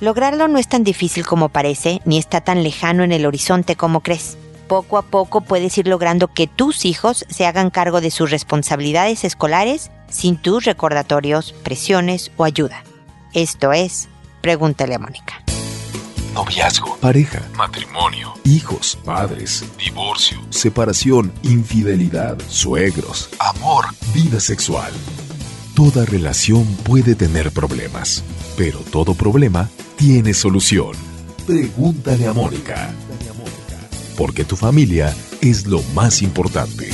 Lograrlo 0.00 0.46
no 0.46 0.58
es 0.58 0.68
tan 0.68 0.84
difícil 0.84 1.24
como 1.24 1.48
parece, 1.48 2.02
ni 2.04 2.18
está 2.18 2.42
tan 2.42 2.62
lejano 2.62 3.02
en 3.02 3.12
el 3.12 3.24
horizonte 3.24 3.76
como 3.76 4.00
crees. 4.00 4.36
Poco 4.68 4.98
a 4.98 5.02
poco 5.02 5.40
puedes 5.40 5.78
ir 5.78 5.86
logrando 5.86 6.28
que 6.28 6.46
tus 6.46 6.84
hijos 6.84 7.24
se 7.30 7.46
hagan 7.46 7.70
cargo 7.70 8.02
de 8.02 8.10
sus 8.10 8.30
responsabilidades 8.30 9.24
escolares 9.24 9.90
sin 10.10 10.36
tus 10.36 10.64
recordatorios, 10.64 11.52
presiones 11.52 12.30
o 12.36 12.44
ayuda. 12.44 12.84
Esto 13.32 13.72
es, 13.72 14.08
pregúntale 14.42 14.94
a 14.94 14.98
Mónica. 14.98 15.42
Noviazgo, 16.34 16.98
pareja, 16.98 17.40
matrimonio, 17.56 18.34
hijos, 18.44 18.98
padres, 19.02 19.64
divorcio, 19.78 20.38
separación, 20.50 21.32
infidelidad, 21.42 22.38
suegros, 22.48 23.30
amor, 23.38 23.86
vida 24.12 24.40
sexual. 24.40 24.92
Toda 25.74 26.04
relación 26.04 26.66
puede 26.84 27.14
tener 27.14 27.50
problemas, 27.52 28.22
pero 28.58 28.80
todo 28.80 29.14
problema 29.14 29.70
tiene 29.96 30.34
solución. 30.34 30.92
Pregúntale 31.46 32.26
a 32.26 32.32
Mónica. 32.32 32.90
Porque 34.16 34.44
tu 34.44 34.56
familia 34.56 35.14
es 35.40 35.66
lo 35.66 35.82
más 35.94 36.22
importante. 36.22 36.90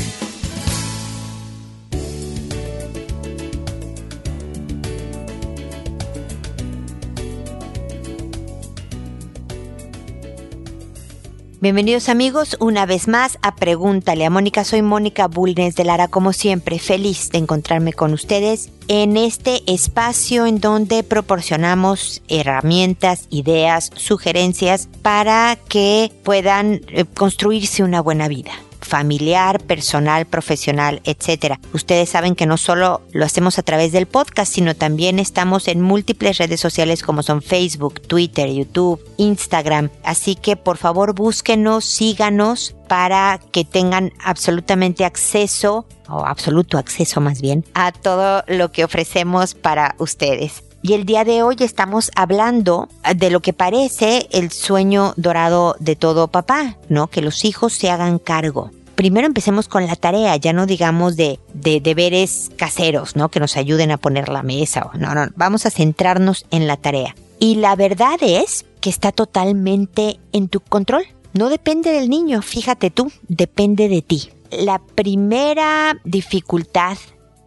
Bienvenidos 11.63 12.09
amigos 12.09 12.57
una 12.59 12.87
vez 12.87 13.07
más 13.07 13.39
a 13.41 13.55
Pregúntale 13.55 14.27
a 14.27 14.31
Mónica. 14.31 14.65
Soy 14.65 14.83
Mónica 14.83 15.29
Bulnes 15.29 15.77
de 15.77 15.85
Lara, 15.85 16.09
como 16.09 16.33
siempre, 16.33 16.81
feliz 16.81 17.31
de 17.31 17.39
encontrarme 17.39 17.93
con 17.93 18.13
ustedes 18.13 18.71
en 18.89 19.17
este 19.17 19.63
espacio 19.73 20.45
en 20.47 20.59
donde 20.59 21.05
proporcionamos 21.05 22.21
herramientas, 22.27 23.29
ideas, 23.31 23.93
sugerencias 23.95 24.89
para 25.03 25.57
que 25.69 26.11
puedan 26.25 26.81
eh, 26.89 27.05
construirse 27.05 27.85
una 27.85 28.03
buena 28.03 28.27
vida 28.27 28.51
familiar, 28.93 29.59
personal, 29.59 30.27
profesional, 30.27 31.01
etcétera. 31.05 31.59
Ustedes 31.73 32.11
saben 32.11 32.35
que 32.35 32.45
no 32.45 32.59
solo 32.59 33.01
lo 33.13 33.25
hacemos 33.25 33.59
a 33.59 33.63
través 33.63 33.91
del 33.91 34.05
podcast, 34.05 34.53
sino 34.53 34.77
también 34.77 35.19
estamos 35.19 35.67
en 35.69 35.81
múltiples 35.81 36.37
redes 36.37 36.61
sociales 36.61 37.03
como 37.03 37.23
son 37.23 37.41
Facebook, 37.41 38.03
Twitter, 38.03 38.51
YouTube, 38.53 39.01
Instagram. 39.17 39.89
Así 40.05 40.37
que 40.37 40.57
por 40.57 40.77
favor 40.77 41.15
búsquenos, 41.15 41.87
síganos 41.87 42.77
para 42.87 43.41
que 43.51 43.65
tengan 43.65 44.13
absolutamente 44.23 45.07
acceso, 45.07 45.87
o 46.07 46.27
absoluto 46.27 46.77
acceso 46.77 47.23
más 47.23 47.41
bien, 47.41 47.65
a 47.73 47.93
todo 47.93 48.45
lo 48.47 48.73
que 48.73 48.85
ofrecemos 48.85 49.55
para 49.55 49.95
ustedes. 49.97 50.65
Y 50.83 50.93
el 50.93 51.07
día 51.07 51.25
de 51.25 51.43
hoy 51.43 51.57
estamos 51.61 52.11
hablando 52.15 52.91
de 53.17 53.31
lo 53.31 53.41
que 53.41 53.55
parece 53.55 54.29
el 54.33 54.51
sueño 54.51 55.15
dorado 55.17 55.77
de 55.79 55.97
todo 55.97 56.29
papá, 56.29 56.77
¿no? 56.91 57.07
Que 57.07 57.23
los 57.23 57.47
hijos 57.47 57.73
se 57.73 57.91
hagan 57.91 58.19
cargo 58.19 58.71
primero 58.95 59.27
empecemos 59.27 59.69
con 59.69 59.87
la 59.87 59.97
tarea, 59.97 60.37
ya 60.37 60.53
no 60.53 60.67
digamos 60.67 61.17
de, 61.17 61.39
de 61.55 61.81
deberes 61.81 62.51
caseros, 62.57 63.17
¿no? 63.17 63.31
Que 63.31 63.41
nos 63.41 63.57
ayuden 63.57 63.91
a 63.91 63.99
poner 63.99 64.29
la 64.29 64.43
mesa. 64.43 64.91
No, 64.99 65.15
no, 65.15 65.29
vamos 65.37 65.67
a 65.67 65.71
centrarnos 65.71 66.47
en 66.51 66.67
la 66.67 66.77
tarea. 66.77 67.15
Y 67.39 67.57
la 67.57 67.75
verdad 67.77 68.19
es 68.21 68.65
que 68.81 68.91
está 68.91 69.13
totalmente 69.13 70.21
en 70.33 70.49
tu 70.49 70.61
control. 70.61 71.05
No 71.33 71.49
depende 71.49 71.91
del 71.91 72.09
niño, 72.09 72.43
fíjate 72.43 72.91
tú, 72.91 73.11
depende 73.29 73.89
de 73.89 74.03
ti. 74.03 74.31
La 74.51 74.79
primera 74.79 75.97
dificultad 76.05 76.99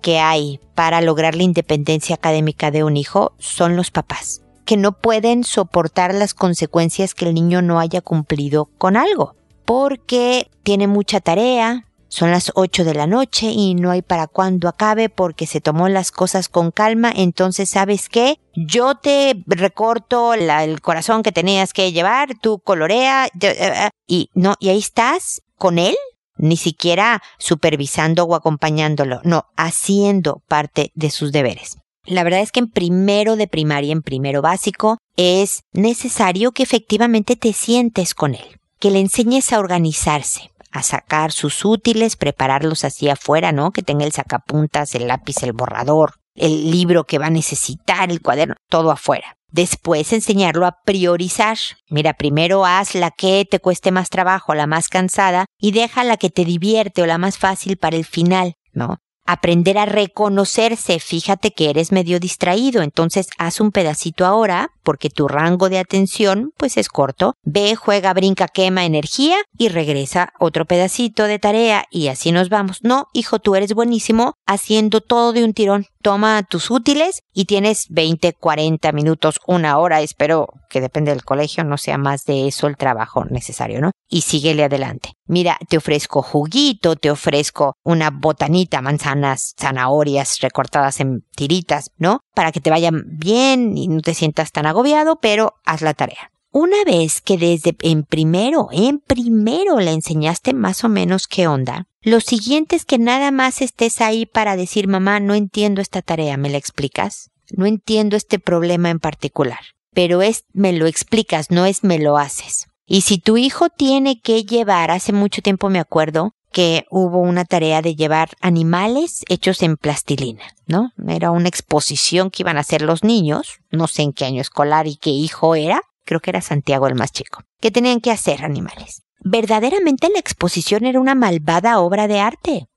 que 0.02 0.20
hay 0.20 0.60
para 0.74 1.02
lograr 1.02 1.36
la 1.36 1.44
independencia 1.44 2.16
académica 2.16 2.72
de 2.72 2.84
un 2.84 2.98
hijo 2.98 3.34
son 3.38 3.76
los 3.76 3.92
papás, 3.92 4.42
que 4.66 4.76
no 4.76 4.92
pueden 4.92 5.44
soportar 5.44 6.14
las 6.14 6.34
consecuencias 6.34 7.14
que 7.14 7.26
el 7.26 7.34
niño 7.34 7.62
no 7.62 7.80
haya 7.80 8.02
cumplido 8.02 8.70
con 8.78 8.98
algo 8.98 9.36
porque 9.66 10.50
tiene 10.64 10.88
mucha 10.88 11.20
tarea, 11.20 11.86
son 12.08 12.32
las 12.32 12.52
8 12.56 12.86
de 12.86 12.94
la 12.94 13.08
noche 13.08 13.48
y 13.48 13.76
no 13.76 13.92
hay 13.92 14.02
para 14.02 14.28
cuándo 14.28 14.70
acabe 14.70 15.10
porque 15.10 15.48
se 15.48 15.60
tomó 15.60 15.90
las 15.90 16.12
cosas 16.12 16.48
con 16.48 16.72
calma, 16.72 17.12
entonces 17.14 17.70
sabes 17.70 18.08
qué, 18.08 18.40
yo 18.56 18.96
te 18.96 19.44
recorto 19.48 20.34
el 20.34 20.82
corazón 20.82 21.24
que 21.24 21.32
tenías 21.32 21.74
que 21.74 21.92
llevar, 21.92 22.30
tú 22.42 22.60
colorea 22.60 23.26
eh, 23.26 23.32
eh, 23.42 23.90
y 24.08 24.30
no, 24.34 24.56
y 24.60 24.70
ahí 24.70 24.80
estás 24.80 25.42
con 25.58 25.78
él, 25.78 25.96
ni 26.38 26.58
siquiera 26.58 27.22
supervisando 27.38 28.24
o 28.24 28.36
acompañándolo, 28.36 29.20
no, 29.24 29.46
haciendo 29.58 30.42
parte 30.48 30.92
de 30.96 31.10
sus 31.10 31.32
deberes. 31.32 31.78
La 32.06 32.24
verdad 32.24 32.42
es 32.42 32.52
que 32.52 32.60
en 32.60 32.70
primero 32.70 33.36
de 33.36 33.48
primaria, 33.48 33.92
en 33.92 34.04
primero 34.04 34.42
básico, 34.42 35.00
es 35.18 35.64
necesario 35.74 36.52
que 36.52 36.62
efectivamente 36.62 37.36
te 37.36 37.52
sientes 37.52 38.14
con 38.14 38.36
él 38.36 38.60
que 38.80 38.92
le 38.92 39.00
enseñes 39.00 39.52
a 39.54 39.60
organizarse, 39.60 40.52
a 40.72 40.84
sacar 40.84 41.32
sus 41.32 41.64
útiles, 41.66 42.16
prepararlos 42.16 42.84
así 42.84 43.10
afuera, 43.10 43.52
¿no? 43.52 43.72
Que 43.72 43.82
tenga 43.82 44.06
el 44.06 44.12
sacapuntas, 44.12 44.96
el 44.96 45.08
lápiz, 45.08 45.44
el 45.44 45.54
borrador, 45.54 46.16
el 46.36 46.70
libro 46.72 47.06
que 47.06 47.18
va 47.18 47.28
a 47.28 47.32
necesitar, 47.32 48.12
el 48.12 48.22
cuaderno, 48.22 48.56
todo 48.70 48.92
afuera. 48.92 49.38
Después 49.52 50.12
enseñarlo 50.12 50.66
a 50.66 50.80
priorizar. 50.84 51.58
Mira, 51.90 52.14
primero 52.14 52.66
haz 52.66 52.94
la 52.94 53.12
que 53.12 53.46
te 53.50 53.60
cueste 53.60 53.92
más 53.92 54.10
trabajo, 54.10 54.54
la 54.54 54.68
más 54.68 54.90
cansada, 54.90 55.46
y 55.58 55.72
deja 55.72 56.04
la 56.04 56.18
que 56.18 56.30
te 56.30 56.44
divierte 56.44 57.02
o 57.02 57.06
la 57.06 57.18
más 57.18 57.38
fácil 57.38 57.78
para 57.78 57.96
el 57.96 58.04
final, 58.04 58.56
¿no? 58.74 58.98
Aprender 59.26 59.78
a 59.78 59.86
reconocerse. 59.86 61.00
Fíjate 61.00 61.52
que 61.52 61.70
eres 61.70 61.92
medio 61.92 62.20
distraído, 62.20 62.82
entonces 62.82 63.30
haz 63.38 63.60
un 63.60 63.72
pedacito 63.72 64.26
ahora, 64.26 64.72
porque 64.84 65.10
tu 65.10 65.28
rango 65.28 65.70
de 65.70 65.80
atención 65.80 66.52
pues 66.58 66.78
es 66.78 66.90
corto. 66.90 67.34
Ve, 67.44 67.76
juega, 67.76 68.14
brinca, 68.14 68.48
quema 68.48 68.86
energía 68.86 69.38
y 69.58 69.70
regresa 69.70 70.34
otro 70.40 70.66
pedacito 70.66 71.24
de 71.24 71.40
tarea 71.40 71.86
y 71.90 72.08
así 72.08 72.32
nos 72.32 72.50
vamos. 72.50 72.80
No, 72.84 73.08
hijo, 73.14 73.40
tú 73.40 73.56
eres 73.56 73.74
buenísimo 73.74 74.34
haciendo 74.46 75.02
todo 75.02 75.34
de 75.34 75.44
un 75.44 75.54
tirón. 75.54 75.88
Toma 76.02 76.44
tus 76.44 76.70
útiles 76.70 77.24
y 77.34 77.46
tienes 77.46 77.88
20, 77.90 78.34
40 78.34 78.92
minutos, 78.92 79.40
una 79.48 79.80
hora, 79.80 80.02
espero 80.02 80.50
que 80.70 80.80
depende 80.80 81.12
del 81.12 81.24
colegio, 81.24 81.64
no 81.64 81.78
sea 81.78 81.98
más 81.98 82.26
de 82.26 82.48
eso 82.48 82.68
el 82.68 82.78
trabajo 82.78 83.26
necesario, 83.26 83.82
¿no? 83.82 83.92
Y 84.08 84.22
síguele 84.22 84.64
adelante. 84.64 85.14
Mira, 85.28 85.58
te 85.68 85.78
ofrezco 85.78 86.22
juguito, 86.22 86.96
te 86.96 87.10
ofrezco 87.10 87.74
una 87.84 88.12
botanita, 88.12 88.82
manzanas, 89.16 89.56
zanahorias 89.58 90.40
recortadas 90.42 91.00
en 91.00 91.24
tiritas, 91.36 91.92
¿no? 91.98 92.22
Para 92.34 92.52
que 92.52 92.62
te 92.62 92.70
vayan 92.70 93.04
bien 93.08 93.78
y 93.78 93.88
no 93.88 94.02
te 94.02 94.14
sientas 94.14 94.52
tan 94.52 94.66
agobiado, 94.66 95.18
pero 95.18 95.54
haz 95.66 95.82
la 95.82 95.94
tarea. 95.94 96.32
Una 96.52 96.84
vez 96.86 97.22
que 97.22 97.38
desde 97.38 97.76
en 97.82 98.04
primero, 98.04 98.70
en 98.72 99.00
primero 99.00 99.80
le 99.80 99.92
enseñaste 99.92 100.54
más 100.54 100.84
o 100.86 100.90
menos 100.90 101.28
qué 101.28 101.48
onda, 101.48 101.88
lo 102.02 102.22
siguiente 102.22 102.76
es 102.78 102.86
que 102.86 102.98
nada 102.98 103.32
más 103.32 103.62
estés 103.62 104.00
ahí 104.00 104.26
para 104.26 104.56
decir, 104.56 104.88
mamá, 104.88 105.20
no 105.20 105.34
entiendo 105.34 105.82
esta 105.82 106.02
tarea, 106.02 106.38
¿me 106.38 106.50
la 106.50 106.58
explicas? 106.58 107.30
No 107.52 107.66
entiendo 107.66 108.16
este 108.16 108.40
problema 108.40 108.90
en 108.90 109.00
particular. 109.00 109.60
Pero 109.94 110.22
es, 110.22 110.46
me 110.54 110.72
lo 110.72 110.88
explicas, 110.88 111.52
no 111.52 111.66
es 111.66 111.84
me 111.84 112.00
lo 112.00 112.18
haces. 112.18 112.68
Y 112.86 113.02
si 113.02 113.18
tu 113.18 113.36
hijo 113.38 113.70
tiene 113.70 114.22
que 114.22 114.44
llevar, 114.44 114.92
hace 114.92 115.12
mucho 115.12 115.42
tiempo 115.42 115.70
me 115.70 115.80
acuerdo 115.80 116.35
que 116.56 116.86
hubo 116.90 117.20
una 117.20 117.44
tarea 117.44 117.82
de 117.82 117.98
llevar 117.98 118.30
animales 118.40 119.26
hechos 119.28 119.62
en 119.62 119.76
plastilina, 119.76 120.56
¿no? 120.68 120.94
Era 121.06 121.32
una 121.32 121.50
exposición 121.50 122.32
que 122.32 122.44
iban 122.44 122.56
a 122.56 122.62
hacer 122.62 122.82
los 122.82 123.04
niños, 123.04 123.60
no 123.72 123.88
sé 123.88 124.04
en 124.04 124.14
qué 124.14 124.24
año 124.24 124.40
escolar 124.40 124.88
y 124.88 124.96
qué 124.96 125.10
hijo 125.10 125.56
era, 125.56 125.82
creo 126.06 126.22
que 126.22 126.30
era 126.30 126.40
Santiago 126.40 126.88
el 126.88 126.96
más 126.96 127.12
chico, 127.12 127.44
que 127.60 127.72
tenían 127.72 128.00
que 128.00 128.10
hacer 128.10 128.46
animales. 128.46 129.04
Verdaderamente 129.20 130.08
la 130.10 130.20
exposición 130.20 130.86
era 130.86 131.02
una 131.02 131.14
malvada 131.14 131.80
obra 131.80 132.08
de 132.08 132.22
arte. 132.22 132.68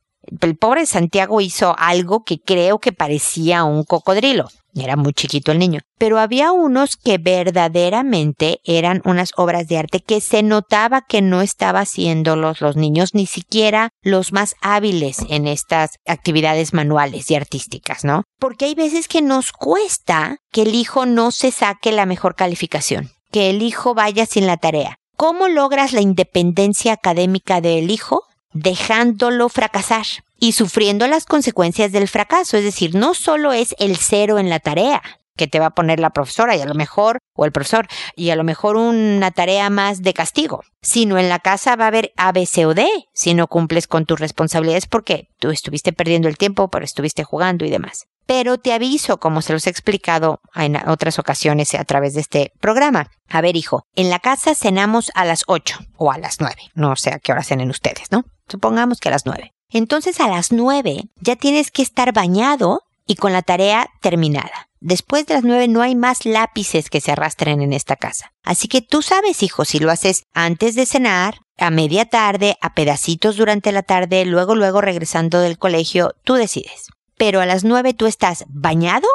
El 0.41 0.56
pobre 0.56 0.84
Santiago 0.84 1.41
hizo 1.41 1.77
algo 1.78 2.25
que 2.25 2.41
creo 2.41 2.81
que 2.81 2.91
parecía 2.91 3.62
un 3.62 3.84
cocodrilo. 3.84 4.49
Era 4.75 4.97
muy 4.97 5.13
chiquito 5.13 5.53
el 5.53 5.59
niño. 5.59 5.81
Pero 5.98 6.19
había 6.19 6.53
unos 6.53 6.97
que 6.97 7.19
verdaderamente 7.19 8.60
eran 8.65 9.03
unas 9.04 9.33
obras 9.37 9.66
de 9.66 9.78
arte 9.78 10.01
que 10.01 10.21
se 10.21 10.42
notaba 10.42 11.03
que 11.03 11.22
no 11.22 11.41
estaba 11.41 11.81
haciéndolos 11.81 12.60
los 12.60 12.77
niños, 12.77 13.15
ni 13.15 13.27
siquiera 13.27 13.91
los 14.03 14.33
más 14.33 14.54
hábiles 14.60 15.19
en 15.28 15.47
estas 15.47 15.92
actividades 16.07 16.75
manuales 16.75 17.31
y 17.31 17.34
artísticas, 17.34 18.04
¿no? 18.04 18.25
Porque 18.39 18.66
hay 18.66 18.75
veces 18.75 19.09
que 19.09 19.22
nos 19.22 19.53
cuesta 19.53 20.39
que 20.53 20.63
el 20.63 20.75
hijo 20.75 21.07
no 21.07 21.31
se 21.31 21.51
saque 21.51 21.91
la 21.92 22.07
mejor 22.07 22.34
calificación, 22.34 23.10
que 23.33 23.51
el 23.51 23.63
hijo 23.63 23.95
vaya 23.95 24.27
sin 24.27 24.47
la 24.47 24.57
tarea. 24.57 24.97
¿Cómo 25.16 25.48
logras 25.48 25.92
la 25.92 26.01
independencia 26.01 26.92
académica 26.92 27.60
del 27.60 27.91
hijo? 27.91 28.22
Dejándolo 28.53 29.48
fracasar 29.48 30.07
y 30.39 30.53
sufriendo 30.53 31.07
las 31.07 31.27
consecuencias 31.27 31.93
del 31.93 32.09
fracaso. 32.09 32.57
Es 32.57 32.65
decir, 32.65 32.95
no 32.95 33.15
solo 33.15 33.53
es 33.53 33.75
el 33.79 33.97
cero 33.97 34.39
en 34.39 34.49
la 34.49 34.61
tarea 34.61 35.03
que 35.37 35.47
te 35.47 35.61
va 35.61 35.67
a 35.67 35.75
poner 35.75 36.01
la 36.01 36.11
profesora 36.11 36.57
y 36.57 36.61
a 36.61 36.67
lo 36.67 36.75
mejor, 36.75 37.19
o 37.35 37.45
el 37.45 37.53
profesor, 37.53 37.87
y 38.17 38.31
a 38.31 38.37
lo 38.37 38.43
mejor 38.43 38.77
una 38.77 39.31
tarea 39.31 39.71
más 39.71 40.03
de 40.03 40.13
castigo, 40.13 40.65
sino 40.83 41.17
en 41.17 41.29
la 41.29 41.39
casa 41.39 41.77
va 41.77 41.85
a 41.85 41.89
haber 41.89 42.13
A, 42.17 42.33
B, 42.33 42.45
C 42.45 42.67
o 42.67 42.75
D 42.75 42.89
si 43.15 43.35
no 43.35 43.47
cumples 43.47 43.87
con 43.87 44.05
tus 44.05 44.19
responsabilidades 44.19 44.87
porque 44.87 45.29
tú 45.39 45.51
estuviste 45.51 45.93
perdiendo 45.93 46.27
el 46.27 46.37
tiempo, 46.37 46.69
pero 46.69 46.85
estuviste 46.85 47.23
jugando 47.23 47.65
y 47.65 47.71
demás. 47.71 48.07
pero 48.29 48.59
te 48.59 48.75
aviso, 48.75 49.19
como 49.19 49.41
se 49.41 49.55
los 49.55 49.67
he 49.67 49.71
explicado 49.71 50.41
en 50.55 50.77
otras 50.87 51.19
ocasiones 51.19 51.75
a 51.75 51.85
través 51.85 52.13
de 52.13 52.21
este 52.21 52.53
programa. 52.61 53.07
A 53.31 53.41
ver, 53.41 53.57
hijo, 53.57 53.85
en 53.95 54.11
la 54.11 54.19
casa 54.19 54.55
cenamos 54.55 55.11
a 55.15 55.25
las 55.25 55.45
8 55.47 55.79
o 55.97 56.13
a 56.13 56.19
las 56.19 56.39
9. 56.39 56.55
No 56.75 56.95
sé 56.97 57.11
a 57.11 57.21
qué 57.21 57.33
hora 57.33 57.43
cenen 57.43 57.71
ustedes, 57.71 58.13
¿no? 58.13 58.25
Supongamos 58.47 59.01
que 59.01 59.09
a 59.09 59.13
las 59.13 59.25
9. 59.25 59.53
Entonces 59.70 60.20
a 60.20 60.28
las 60.28 60.53
9 60.53 61.04
ya 61.20 61.36
tienes 61.36 61.70
que 61.70 61.82
estar 61.82 62.12
bañado 62.12 62.82
y 63.06 63.16
con 63.16 63.32
la 63.32 63.42
tarea 63.42 63.91
terminada. 64.00 64.68
Después 64.80 65.26
de 65.26 65.34
las 65.34 65.42
nueve 65.42 65.66
no 65.66 65.82
hay 65.82 65.97
más 65.97 66.24
lápices 66.24 66.88
que 66.88 67.00
se 67.00 67.10
arrastren 67.10 67.62
en 67.62 67.72
esta 67.72 67.97
casa. 67.97 68.32
Así 68.44 68.68
que 68.68 68.80
tú 68.80 69.03
sabes, 69.03 69.42
hijo, 69.42 69.65
si 69.65 69.80
lo 69.80 69.91
haces 69.91 70.22
antes 70.34 70.76
de 70.76 70.86
cenar, 70.86 71.41
a 71.56 71.70
media 71.70 72.04
tarde, 72.04 72.56
a 72.60 72.74
pedacitos 72.74 73.36
durante 73.36 73.72
la 73.72 73.82
tarde, 73.82 74.24
luego, 74.24 74.54
luego 74.54 74.80
regresando 74.80 75.41
del 75.41 75.59
colegio, 75.59 76.15
tú 76.22 76.34
decides. 76.34 76.86
Pero 77.16 77.41
a 77.41 77.47
las 77.47 77.65
nueve 77.65 77.94
tú 77.94 78.06
estás 78.06 78.44
bañado 78.48 79.09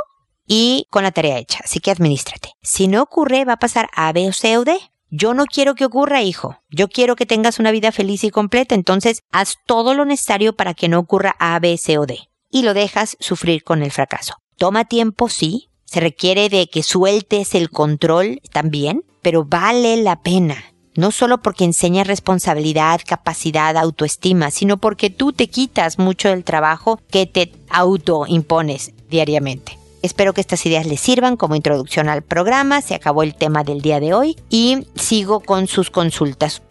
y 0.46 0.88
con 0.90 1.04
la 1.04 1.12
tarea 1.12 1.38
hecha, 1.38 1.60
así 1.64 1.80
que 1.80 1.92
administrate. 1.92 2.52
Si 2.62 2.90
no 2.90 3.02
ocurre, 3.02 3.46
va 3.46 3.54
a 3.54 3.60
pasar 3.60 3.90
A, 3.96 4.12
B 4.12 4.28
o 4.28 4.34
C 4.34 4.58
o 4.58 4.66
D. 4.66 4.78
Yo 5.16 5.36
no 5.36 5.46
quiero 5.46 5.76
que 5.76 5.86
ocurra, 5.86 6.24
hijo. 6.24 6.58
Yo 6.72 6.88
quiero 6.88 7.16
que 7.16 7.28
tengas 7.28 7.60
una 7.60 7.70
vida 7.70 7.92
feliz 7.92 8.24
y 8.24 8.32
completa, 8.32 8.74
entonces 8.74 9.22
haz 9.32 9.58
todo 9.68 9.94
lo 9.94 10.06
necesario 10.06 10.56
para 10.56 10.74
que 10.74 10.90
no 10.90 10.98
ocurra 10.98 11.36
A, 11.38 11.60
B, 11.60 11.78
C 11.78 12.00
o 12.00 12.08
D. 12.08 12.18
Y 12.50 12.64
lo 12.64 12.74
dejas 12.74 13.16
sufrir 13.20 13.64
con 13.64 13.84
el 13.84 13.92
fracaso. 13.92 14.34
Toma 14.58 14.86
tiempo, 14.86 15.30
sí. 15.30 15.70
Se 15.86 16.00
requiere 16.00 16.50
de 16.50 16.68
que 16.68 16.82
sueltes 16.82 17.54
el 17.54 17.70
control 17.70 18.42
también, 18.52 19.04
pero 19.22 19.46
vale 19.46 19.98
la 19.98 20.24
pena. 20.24 20.56
No 20.96 21.12
solo 21.12 21.44
porque 21.44 21.64
enseña 21.64 22.04
responsabilidad, 22.04 23.00
capacidad, 23.06 23.78
autoestima, 23.78 24.50
sino 24.50 24.78
porque 24.78 25.12
tú 25.12 25.32
te 25.32 25.48
quitas 25.48 26.00
mucho 26.00 26.30
del 26.30 26.44
trabajo 26.44 27.00
que 27.12 27.28
te 27.28 27.54
autoimpones 27.70 28.94
diariamente. 29.12 29.78
Espero 30.04 30.34
que 30.34 30.42
estas 30.42 30.66
ideas 30.66 30.86
les 30.86 31.00
sirvan 31.00 31.38
como 31.38 31.56
introducción 31.56 32.10
al 32.10 32.24
programa. 32.24 32.82
Se 32.82 32.94
acabó 32.94 33.24
el 33.24 33.36
tema 33.36 33.64
del 33.64 33.82
día 33.82 34.02
de 34.02 34.14
hoy 34.14 34.36
y 34.50 34.86
sigo 34.96 35.40
con 35.40 35.66
sus 35.68 35.90
consultas. 35.90 36.62